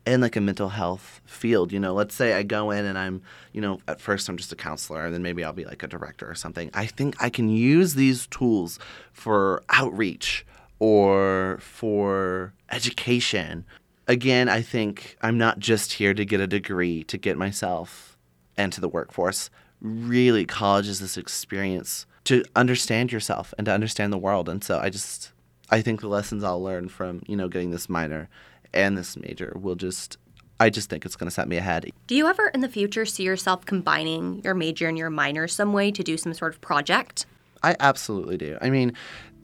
in 0.06 0.22
like 0.22 0.36
a 0.36 0.42
mental 0.42 0.70
health 0.70 1.22
field. 1.26 1.72
You 1.72 1.80
know, 1.80 1.94
let's 1.94 2.16
say 2.16 2.34
I 2.34 2.44
go 2.44 2.72
in 2.72 2.86
and 2.86 2.98
I'm, 2.98 3.22
you 3.52 3.62
know, 3.62 3.80
at 3.88 4.00
first 4.00 4.30
I'm 4.30 4.38
just 4.38 4.54
a 4.54 4.56
counselor 4.56 5.06
and 5.06 5.14
then 5.14 5.24
maybe 5.24 5.44
I'll 5.44 5.54
be 5.54 5.66
like 5.66 5.84
a 5.84 5.88
director 5.88 6.30
or 6.30 6.36
something. 6.36 6.70
I 6.74 6.86
think 6.86 7.22
I 7.22 7.30
can 7.30 7.50
use 7.50 7.96
these 7.96 8.28
tools 8.28 8.80
for 9.12 9.64
outreach 9.70 10.46
or 10.78 11.58
for 11.62 12.54
education. 12.72 13.66
Again, 14.08 14.50
I 14.50 14.62
think 14.62 15.18
I'm 15.22 15.38
not 15.38 15.60
just 15.60 15.94
here 15.94 16.14
to 16.14 16.26
get 16.26 16.40
a 16.40 16.48
degree 16.48 17.04
to 17.06 17.18
get 17.18 17.38
myself 17.38 18.18
into 18.58 18.82
the 18.82 18.90
workforce. 18.90 19.50
Really, 19.82 20.46
college 20.46 20.88
is 20.88 21.00
this 21.00 21.18
experience 21.18 22.06
to 22.26 22.44
understand 22.56 23.12
yourself 23.12 23.54
and 23.58 23.66
to 23.66 23.74
understand 23.74 24.12
the 24.12 24.18
world. 24.18 24.50
And 24.50 24.64
so 24.64 24.80
I 24.80 24.90
just, 24.90 25.32
I 25.70 25.82
think 25.82 26.02
the 26.02 26.08
lessons 26.08 26.44
I'll 26.44 26.62
learn 26.62 26.90
from, 26.90 27.24
you 27.28 27.36
know, 27.36 27.48
getting 27.48 27.72
this 27.72 27.90
minor 27.90 28.30
and 28.74 28.98
this 28.98 29.18
major 29.18 29.54
will 29.60 29.76
just 29.76 30.18
I 30.62 30.70
just 30.70 30.90
think 30.90 31.06
it's 31.06 31.16
going 31.16 31.28
to 31.30 31.34
set 31.34 31.48
me 31.48 31.56
ahead. 31.56 31.90
Do 32.08 32.16
you 32.16 32.28
ever 32.28 32.50
in 32.50 32.60
the 32.60 32.68
future 32.68 33.06
see 33.06 33.24
yourself 33.24 33.66
combining 33.66 34.42
your 34.44 34.54
major 34.54 34.90
and 34.90 34.98
your 34.98 35.10
minor 35.10 35.48
some 35.48 35.72
way 35.72 35.90
to 35.92 36.04
do 36.04 36.18
some 36.18 36.34
sort 36.34 36.54
of 36.54 36.60
project? 36.60 37.26
I 37.64 37.78
absolutely 37.80 38.38
do. 38.38 38.58
I 38.62 38.70
mean, 38.70 38.94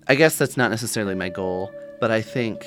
I 0.08 0.16
guess 0.16 0.38
that's 0.38 0.58
not 0.58 0.72
necessarily 0.72 1.16
my 1.16 1.30
goal, 1.30 1.72
but 2.02 2.12
I 2.12 2.22
think 2.22 2.66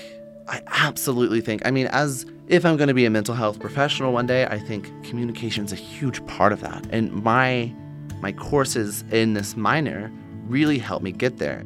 I 0.49 0.63
absolutely 0.69 1.41
think. 1.41 1.63
I 1.67 1.71
mean, 1.71 1.87
as 1.89 2.25
if 2.47 2.65
I'm 2.65 2.77
going 2.77 2.89
to 2.89 2.95
be 2.95 3.05
a 3.05 3.11
mental 3.11 3.35
health 3.35 3.61
professional 3.61 4.13
one 4.13 4.27
day, 4.27 4.47
I 4.47 4.59
think 4.59 4.91
communication 5.05 5.65
is 5.65 5.73
a 5.73 5.77
huge 5.77 6.25
part 6.27 6.53
of 6.53 6.61
that. 6.61 6.87
And 6.91 7.13
my 7.23 7.73
my 8.21 8.33
courses 8.33 9.05
in 9.13 9.35
this 9.35 9.57
minor 9.57 10.11
really 10.47 10.79
helped 10.79 11.05
me 11.05 11.13
get 11.13 11.37
there. 11.37 11.65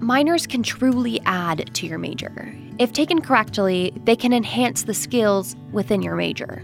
Minors 0.00 0.46
can 0.46 0.62
truly 0.62 1.20
add 1.24 1.74
to 1.74 1.86
your 1.86 1.98
major. 1.98 2.54
If 2.78 2.92
taken 2.92 3.20
correctly, 3.20 3.92
they 4.04 4.16
can 4.16 4.32
enhance 4.32 4.82
the 4.82 4.94
skills 4.94 5.56
within 5.72 6.02
your 6.02 6.14
major. 6.14 6.62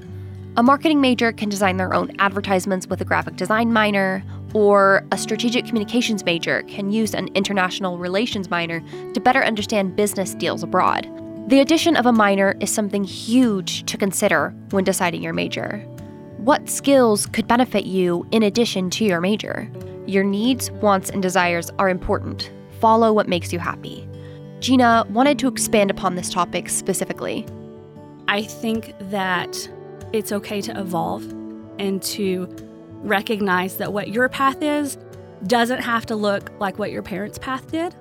A 0.57 0.63
marketing 0.63 1.01
major 1.01 1.33
can 1.33 1.49
design 1.49 1.79
their 1.79 1.95
own 1.95 2.15
advertisements 2.21 2.87
with 2.87 3.01
a 3.01 3.05
graphic 3.05 3.37
design 3.37 3.73
minor, 3.73 4.23
or 4.53 5.05
a 5.11 5.19
strategic 5.19 5.67
communications 5.67 6.25
major 6.25 6.63
can 6.65 6.93
use 6.93 7.13
an 7.13 7.27
international 7.35 7.99
relations 7.99 8.51
minor 8.51 8.81
to 9.15 9.21
better 9.21 9.43
understand 9.43 9.97
business 9.97 10.35
deals 10.35 10.63
abroad. 10.63 11.09
The 11.47 11.61
addition 11.61 11.95
of 11.97 12.07
a 12.07 12.13
minor 12.13 12.57
is 12.61 12.73
something 12.73 13.05
huge 13.05 13.85
to 13.85 13.99
consider 13.99 14.55
when 14.71 14.83
deciding 14.83 15.23
your 15.23 15.35
major. 15.35 15.77
What 16.39 16.71
skills 16.71 17.27
could 17.27 17.47
benefit 17.47 17.85
you 17.85 18.27
in 18.31 18.43
addition 18.43 18.89
to 18.91 19.05
your 19.05 19.21
major? 19.21 19.71
Your 20.07 20.25
needs, 20.25 20.71
wants, 20.71 21.11
and 21.11 21.21
desires 21.21 21.71
are 21.79 21.91
important. 21.91 22.51
Follow 22.81 23.13
what 23.13 23.29
makes 23.29 23.53
you 23.53 23.59
happy. 23.59 24.09
Gina 24.61 25.07
wanted 25.11 25.39
to 25.41 25.49
expand 25.49 25.91
upon 25.91 26.15
this 26.15 26.31
topic 26.31 26.71
specifically. 26.71 27.47
I 28.27 28.45
think 28.45 28.95
that 29.11 29.69
it's 30.15 30.33
okay 30.33 30.63
to 30.63 30.81
evolve 30.81 31.31
and 31.79 32.03
to 32.05 32.49
recognize 33.03 33.77
that 33.77 33.93
what 33.93 34.09
your 34.09 34.31
path 34.31 34.63
is 34.63 34.97
doesn't 35.47 35.81
have 35.81 36.07
to 36.07 36.17
look 36.17 36.51
like 36.59 36.79
what 36.79 36.91
your 36.91 37.03
parents' 37.03 37.37
path 37.37 37.71
did. 37.71 37.95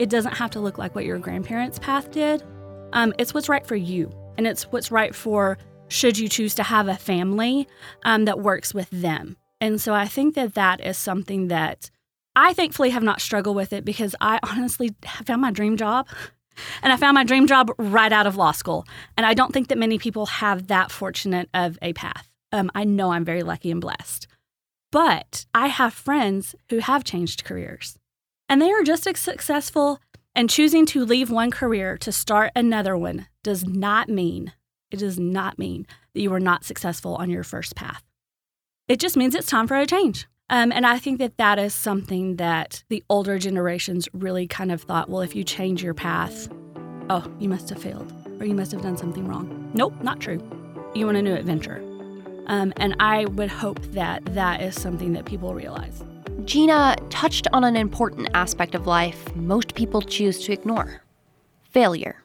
It 0.00 0.10
doesn't 0.10 0.34
have 0.34 0.50
to 0.50 0.60
look 0.60 0.78
like 0.78 0.96
what 0.96 1.04
your 1.04 1.20
grandparents' 1.20 1.78
path 1.78 2.10
did. 2.10 2.42
Um, 2.92 3.12
it's 3.18 3.34
what's 3.34 3.48
right 3.48 3.66
for 3.66 3.76
you, 3.76 4.10
and 4.36 4.46
it's 4.46 4.64
what's 4.64 4.90
right 4.90 5.14
for 5.14 5.58
should 5.88 6.18
you 6.18 6.28
choose 6.28 6.54
to 6.56 6.62
have 6.62 6.88
a 6.88 6.96
family 6.96 7.66
um, 8.04 8.26
that 8.26 8.40
works 8.40 8.74
with 8.74 8.90
them. 8.90 9.36
And 9.60 9.80
so 9.80 9.94
I 9.94 10.06
think 10.06 10.34
that 10.34 10.54
that 10.54 10.84
is 10.84 10.98
something 10.98 11.48
that 11.48 11.90
I 12.36 12.52
thankfully 12.52 12.90
have 12.90 13.02
not 13.02 13.20
struggled 13.20 13.56
with 13.56 13.72
it 13.72 13.84
because 13.84 14.14
I 14.20 14.38
honestly 14.48 14.94
found 15.24 15.42
my 15.42 15.50
dream 15.50 15.76
job. 15.76 16.06
And 16.82 16.92
I 16.92 16.96
found 16.96 17.14
my 17.14 17.22
dream 17.22 17.46
job 17.46 17.70
right 17.78 18.12
out 18.12 18.26
of 18.26 18.36
law 18.36 18.50
school. 18.50 18.84
And 19.16 19.24
I 19.24 19.32
don't 19.32 19.52
think 19.52 19.68
that 19.68 19.78
many 19.78 19.96
people 19.96 20.26
have 20.26 20.66
that 20.66 20.90
fortunate 20.90 21.48
of 21.54 21.78
a 21.80 21.92
path. 21.92 22.28
Um, 22.50 22.70
I 22.74 22.82
know 22.82 23.12
I'm 23.12 23.24
very 23.24 23.44
lucky 23.44 23.70
and 23.70 23.80
blessed. 23.80 24.26
But 24.90 25.46
I 25.54 25.68
have 25.68 25.94
friends 25.94 26.56
who 26.68 26.78
have 26.78 27.04
changed 27.04 27.44
careers 27.44 27.96
and 28.48 28.62
they 28.62 28.70
are 28.70 28.82
just 28.82 29.06
as 29.06 29.18
successful. 29.18 30.00
And 30.34 30.48
choosing 30.48 30.86
to 30.86 31.04
leave 31.04 31.30
one 31.30 31.50
career 31.50 31.98
to 31.98 32.12
start 32.12 32.52
another 32.54 32.96
one 32.96 33.26
does 33.42 33.64
not 33.64 34.08
mean, 34.08 34.52
it 34.90 34.98
does 34.98 35.18
not 35.18 35.58
mean 35.58 35.86
that 36.14 36.20
you 36.20 36.30
were 36.30 36.40
not 36.40 36.64
successful 36.64 37.16
on 37.16 37.30
your 37.30 37.44
first 37.44 37.74
path. 37.74 38.02
It 38.86 39.00
just 39.00 39.16
means 39.16 39.34
it's 39.34 39.48
time 39.48 39.66
for 39.66 39.76
a 39.76 39.86
change. 39.86 40.26
Um, 40.50 40.72
and 40.72 40.86
I 40.86 40.98
think 40.98 41.18
that 41.18 41.36
that 41.36 41.58
is 41.58 41.74
something 41.74 42.36
that 42.36 42.82
the 42.88 43.04
older 43.10 43.38
generations 43.38 44.08
really 44.12 44.46
kind 44.46 44.72
of 44.72 44.82
thought 44.82 45.10
well, 45.10 45.20
if 45.20 45.36
you 45.36 45.44
change 45.44 45.82
your 45.82 45.92
path, 45.94 46.48
oh, 47.10 47.30
you 47.38 47.48
must 47.48 47.68
have 47.68 47.82
failed 47.82 48.12
or 48.40 48.46
you 48.46 48.54
must 48.54 48.72
have 48.72 48.82
done 48.82 48.96
something 48.96 49.26
wrong. 49.26 49.70
Nope, 49.74 49.94
not 50.02 50.20
true. 50.20 50.40
You 50.94 51.04
want 51.06 51.18
a 51.18 51.22
new 51.22 51.34
adventure. 51.34 51.82
Um, 52.46 52.72
and 52.78 52.96
I 52.98 53.26
would 53.26 53.50
hope 53.50 53.82
that 53.92 54.24
that 54.34 54.62
is 54.62 54.80
something 54.80 55.12
that 55.12 55.26
people 55.26 55.52
realize. 55.54 56.02
Gina 56.44 56.96
touched 57.10 57.48
on 57.52 57.64
an 57.64 57.76
important 57.76 58.28
aspect 58.32 58.74
of 58.74 58.86
life 58.86 59.34
most 59.34 59.74
people 59.74 60.00
choose 60.00 60.38
to 60.44 60.52
ignore 60.52 61.02
failure. 61.70 62.22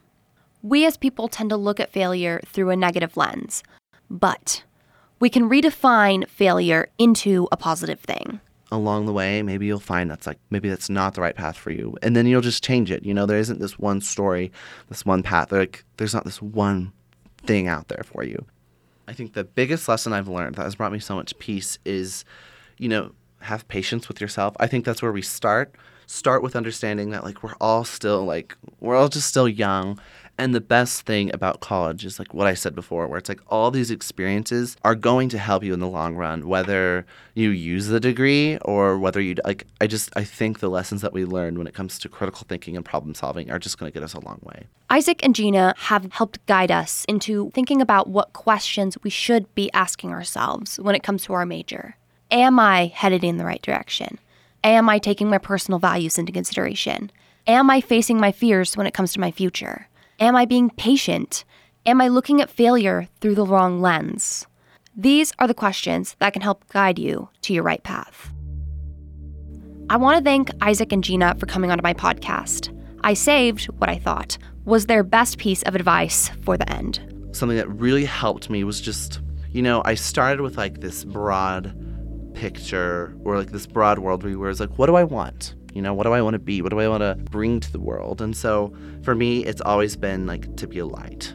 We 0.62 0.86
as 0.86 0.96
people 0.96 1.28
tend 1.28 1.50
to 1.50 1.56
look 1.56 1.80
at 1.80 1.92
failure 1.92 2.40
through 2.46 2.70
a 2.70 2.76
negative 2.76 3.16
lens, 3.16 3.62
but 4.08 4.62
we 5.20 5.28
can 5.28 5.50
redefine 5.50 6.28
failure 6.28 6.88
into 6.96 7.48
a 7.50 7.56
positive 7.56 8.00
thing. 8.00 8.40
Along 8.70 9.06
the 9.06 9.12
way, 9.12 9.42
maybe 9.42 9.66
you'll 9.66 9.80
find 9.80 10.10
that's 10.10 10.26
like, 10.26 10.38
maybe 10.48 10.68
that's 10.68 10.88
not 10.88 11.14
the 11.14 11.20
right 11.20 11.36
path 11.36 11.56
for 11.56 11.70
you. 11.70 11.96
And 12.00 12.16
then 12.16 12.26
you'll 12.26 12.40
just 12.40 12.64
change 12.64 12.90
it. 12.90 13.04
You 13.04 13.14
know, 13.14 13.26
there 13.26 13.38
isn't 13.38 13.60
this 13.60 13.78
one 13.78 14.00
story, 14.00 14.50
this 14.88 15.04
one 15.04 15.22
path. 15.22 15.52
Like, 15.52 15.84
there's 15.96 16.14
not 16.14 16.24
this 16.24 16.40
one 16.40 16.92
thing 17.42 17.68
out 17.68 17.88
there 17.88 18.04
for 18.04 18.24
you. 18.24 18.44
I 19.06 19.12
think 19.12 19.34
the 19.34 19.44
biggest 19.44 19.88
lesson 19.88 20.12
I've 20.12 20.28
learned 20.28 20.54
that 20.56 20.62
has 20.62 20.76
brought 20.76 20.92
me 20.92 20.98
so 20.98 21.14
much 21.14 21.38
peace 21.38 21.78
is, 21.84 22.24
you 22.78 22.88
know, 22.88 23.12
have 23.44 23.66
patience 23.68 24.08
with 24.08 24.20
yourself. 24.20 24.54
I 24.58 24.66
think 24.66 24.84
that's 24.84 25.02
where 25.02 25.12
we 25.12 25.22
start. 25.22 25.74
Start 26.06 26.42
with 26.42 26.54
understanding 26.54 27.10
that, 27.10 27.24
like, 27.24 27.42
we're 27.42 27.56
all 27.60 27.84
still, 27.84 28.24
like, 28.24 28.56
we're 28.80 28.96
all 28.96 29.08
just 29.08 29.28
still 29.28 29.48
young 29.48 29.98
and 30.36 30.54
the 30.54 30.60
best 30.60 31.06
thing 31.06 31.32
about 31.32 31.60
college 31.60 32.04
is 32.04 32.18
like 32.18 32.34
what 32.34 32.46
I 32.46 32.54
said 32.54 32.74
before, 32.74 33.06
where 33.06 33.18
it's 33.18 33.28
like 33.28 33.40
all 33.48 33.70
these 33.70 33.90
experiences 33.90 34.76
are 34.82 34.94
going 34.94 35.28
to 35.28 35.38
help 35.38 35.62
you 35.62 35.72
in 35.72 35.80
the 35.80 35.88
long 35.88 36.16
run, 36.16 36.48
whether 36.48 37.06
you 37.34 37.50
use 37.50 37.86
the 37.86 38.00
degree 38.00 38.58
or 38.62 38.98
whether 38.98 39.20
you 39.20 39.36
like. 39.44 39.66
I 39.80 39.86
just 39.86 40.10
I 40.16 40.24
think 40.24 40.58
the 40.58 40.68
lessons 40.68 41.02
that 41.02 41.12
we 41.12 41.24
learn 41.24 41.56
when 41.56 41.66
it 41.66 41.74
comes 41.74 41.98
to 42.00 42.08
critical 42.08 42.46
thinking 42.48 42.76
and 42.76 42.84
problem 42.84 43.14
solving 43.14 43.50
are 43.50 43.58
just 43.58 43.78
going 43.78 43.90
to 43.90 43.94
get 43.94 44.02
us 44.02 44.14
a 44.14 44.20
long 44.20 44.40
way. 44.42 44.66
Isaac 44.90 45.24
and 45.24 45.34
Gina 45.34 45.74
have 45.78 46.12
helped 46.12 46.44
guide 46.46 46.70
us 46.70 47.04
into 47.08 47.50
thinking 47.54 47.80
about 47.80 48.08
what 48.08 48.32
questions 48.32 48.96
we 49.02 49.10
should 49.10 49.52
be 49.54 49.70
asking 49.72 50.10
ourselves 50.10 50.80
when 50.80 50.94
it 50.94 51.02
comes 51.02 51.24
to 51.24 51.32
our 51.32 51.46
major. 51.46 51.96
Am 52.30 52.58
I 52.58 52.86
headed 52.86 53.22
in 53.22 53.36
the 53.36 53.44
right 53.44 53.60
direction? 53.62 54.18
Am 54.62 54.88
I 54.88 54.98
taking 54.98 55.28
my 55.28 55.38
personal 55.38 55.78
values 55.78 56.18
into 56.18 56.32
consideration? 56.32 57.10
Am 57.46 57.68
I 57.68 57.80
facing 57.80 58.18
my 58.18 58.32
fears 58.32 58.76
when 58.76 58.86
it 58.86 58.94
comes 58.94 59.12
to 59.12 59.20
my 59.20 59.30
future? 59.30 59.88
Am 60.18 60.34
I 60.34 60.46
being 60.46 60.70
patient? 60.70 61.44
Am 61.84 62.00
I 62.00 62.08
looking 62.08 62.40
at 62.40 62.48
failure 62.48 63.08
through 63.20 63.34
the 63.34 63.44
wrong 63.44 63.80
lens? 63.80 64.46
These 64.96 65.32
are 65.38 65.46
the 65.46 65.54
questions 65.54 66.16
that 66.18 66.32
can 66.32 66.40
help 66.40 66.66
guide 66.68 66.98
you 66.98 67.28
to 67.42 67.52
your 67.52 67.62
right 67.62 67.82
path. 67.82 68.32
I 69.90 69.98
want 69.98 70.16
to 70.16 70.24
thank 70.24 70.50
Isaac 70.62 70.92
and 70.92 71.04
Gina 71.04 71.34
for 71.38 71.44
coming 71.44 71.70
onto 71.70 71.82
my 71.82 71.92
podcast. 71.92 72.74
I 73.02 73.12
saved 73.12 73.66
what 73.66 73.90
I 73.90 73.98
thought 73.98 74.38
was 74.64 74.86
their 74.86 75.02
best 75.02 75.36
piece 75.36 75.62
of 75.64 75.74
advice 75.74 76.30
for 76.42 76.56
the 76.56 76.70
end. 76.72 77.00
Something 77.32 77.58
that 77.58 77.68
really 77.68 78.06
helped 78.06 78.48
me 78.48 78.64
was 78.64 78.80
just, 78.80 79.20
you 79.50 79.60
know, 79.60 79.82
I 79.84 79.94
started 79.94 80.40
with 80.40 80.56
like 80.56 80.80
this 80.80 81.04
broad 81.04 81.76
picture 82.34 83.16
or 83.24 83.38
like 83.38 83.52
this 83.52 83.66
broad 83.66 83.98
worldview 83.98 84.36
where 84.36 84.50
it's 84.50 84.60
like, 84.60 84.78
what 84.78 84.86
do 84.86 84.96
I 84.96 85.04
want? 85.04 85.54
You 85.72 85.82
know, 85.82 85.94
what 85.94 86.04
do 86.04 86.12
I 86.12 86.22
want 86.22 86.34
to 86.34 86.38
be? 86.38 86.62
What 86.62 86.70
do 86.70 86.80
I 86.80 86.88
want 86.88 87.02
to 87.02 87.16
bring 87.30 87.60
to 87.60 87.72
the 87.72 87.80
world? 87.80 88.20
And 88.20 88.36
so 88.36 88.72
for 89.02 89.14
me, 89.14 89.44
it's 89.44 89.60
always 89.60 89.96
been 89.96 90.26
like 90.26 90.56
to 90.56 90.66
be 90.66 90.78
a 90.78 90.86
light. 90.86 91.34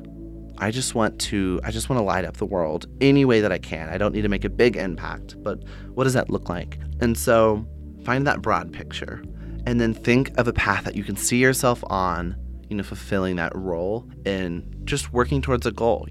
I 0.59 0.71
just 0.71 0.93
want 0.93 1.19
to 1.21 1.59
I 1.63 1.71
just 1.71 1.89
want 1.89 1.99
to 1.99 2.03
light 2.03 2.25
up 2.25 2.38
the 2.38 2.45
world 2.45 2.85
any 3.01 3.25
way 3.25 3.41
that 3.41 3.51
I 3.51 3.57
can. 3.57 3.89
I 3.89 3.97
don't 3.97 4.13
need 4.13 4.23
to 4.23 4.29
make 4.29 4.43
a 4.43 4.49
big 4.49 4.75
impact, 4.75 5.41
but 5.41 5.63
what 5.93 6.03
does 6.03 6.13
that 6.13 6.29
look 6.29 6.49
like? 6.49 6.79
And 7.01 7.17
so 7.17 7.65
find 8.03 8.27
that 8.27 8.41
broad 8.41 8.71
picture 8.73 9.23
and 9.65 9.79
then 9.79 9.93
think 9.93 10.38
of 10.38 10.47
a 10.47 10.53
path 10.53 10.83
that 10.85 10.95
you 10.95 11.03
can 11.03 11.15
see 11.15 11.38
yourself 11.38 11.83
on, 11.89 12.35
you 12.69 12.75
know, 12.75 12.83
fulfilling 12.83 13.38
that 13.38 13.55
role 13.55 14.09
and 14.25 14.63
just 14.83 15.13
working 15.13 15.41
towards 15.41 15.65
a 15.65 15.71
goal. 15.71 16.07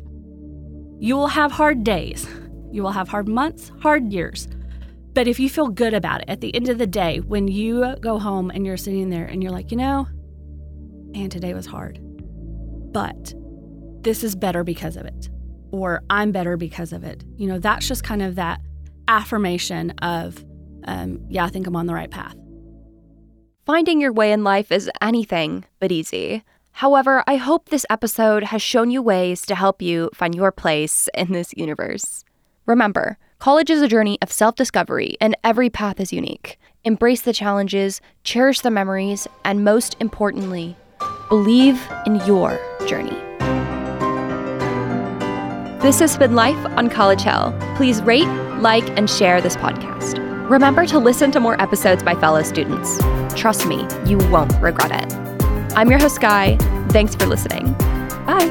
You 0.99 1.17
will 1.17 1.29
have 1.29 1.53
hard 1.53 1.85
days. 1.85 2.27
You 2.73 2.83
will 2.83 2.93
have 2.93 3.09
hard 3.09 3.29
months, 3.29 3.71
hard 3.81 4.13
years. 4.13 4.49
But 5.19 5.27
if 5.27 5.41
you 5.41 5.51
feel 5.51 5.67
good 5.67 5.95
about 5.95 6.21
it 6.21 6.31
at 6.31 6.41
the 6.41 6.55
end 6.55 6.69
of 6.69 6.79
the 6.79 6.87
day, 6.87 7.19
when 7.19 7.49
you 7.49 7.97
go 8.01 8.21
home 8.21 8.53
and 8.53 8.65
you're 8.65 8.77
sitting 8.77 9.11
there 9.11 9.25
and 9.25 9.43
you're 9.43 9.51
like, 9.51 9.73
you 9.73 9.77
know, 9.77 10.07
and 11.13 11.29
today 11.29 11.55
was 11.55 11.67
hard, 11.67 11.99
but 12.93 13.35
this 14.03 14.23
is 14.23 14.37
better 14.37 14.63
because 14.63 14.97
of 14.97 15.07
it, 15.07 15.29
or 15.73 16.05
I'm 16.09 16.31
better 16.31 16.57
because 16.57 16.93
of 16.93 17.03
it, 17.03 17.25
you 17.37 17.49
know, 17.49 17.59
that's 17.59 17.89
just 17.89 18.05
kind 18.05 18.23
of 18.23 18.37
that 18.37 18.61
affirmation 19.09 19.91
of, 20.03 20.45
um, 20.85 21.19
yeah, 21.29 21.47
I 21.47 21.49
think 21.49 21.67
I'm 21.67 21.75
on 21.75 21.87
the 21.87 21.95
right 21.95 22.13
path. 22.13 22.37
Finding 23.67 24.01
your 24.01 24.13
way 24.13 24.31
in 24.31 24.45
life 24.45 24.71
is 24.71 24.89
anything 25.03 25.65
but 25.81 25.91
easy. 25.91 26.45
However, 26.71 27.25
I 27.27 27.39
hope 27.39 27.71
this 27.71 27.87
episode 27.91 28.45
has 28.45 28.63
shown 28.63 28.93
you 28.93 29.03
ways 29.03 29.45
to 29.47 29.57
help 29.57 29.83
you 29.83 30.11
find 30.15 30.33
your 30.33 30.53
place 30.53 31.09
in 31.13 31.33
this 31.33 31.53
universe. 31.57 32.25
Remember, 32.67 33.19
college 33.39 33.71
is 33.71 33.83
a 33.83 33.89
journey 33.89 34.19
of 34.23 34.31
self 34.33 34.55
discovery, 34.57 35.17
and 35.21 35.37
every 35.45 35.71
path 35.71 36.01
is 36.01 36.13
unique. 36.13 36.59
Embrace 36.85 37.23
the 37.23 37.33
challenges, 37.33 38.01
cherish 38.25 38.61
the 38.61 38.71
memories, 38.71 39.27
and 39.45 39.65
most 39.65 39.97
importantly, 40.01 40.77
believe 41.29 41.81
in 42.07 42.17
your 42.27 42.59
journey. 42.87 43.17
This 45.83 46.01
has 46.01 46.17
been 46.17 46.35
Life 46.35 46.65
on 46.77 46.91
College 46.91 47.23
Hill. 47.23 47.57
Please 47.77 48.03
rate, 48.03 48.27
like, 48.61 48.89
and 48.99 49.09
share 49.09 49.41
this 49.41 49.57
podcast. 49.57 50.19
Remember 50.49 50.87
to 50.87 50.99
listen 50.99 51.31
to 51.33 51.41
more 51.41 51.61
episodes 51.61 52.03
by 52.03 52.15
fellow 52.15 52.43
students. 52.43 52.99
Trust 53.35 53.67
me, 53.67 53.87
you 54.07 54.19
won't 54.31 54.53
regret 54.61 54.91
it. 54.91 55.13
I'm 55.77 55.91
your 55.91 56.01
host, 56.01 56.17
Sky. 56.17 56.57
Thanks 56.91 57.15
for 57.15 57.27
listening. 57.27 57.75
Bye. 58.25 58.49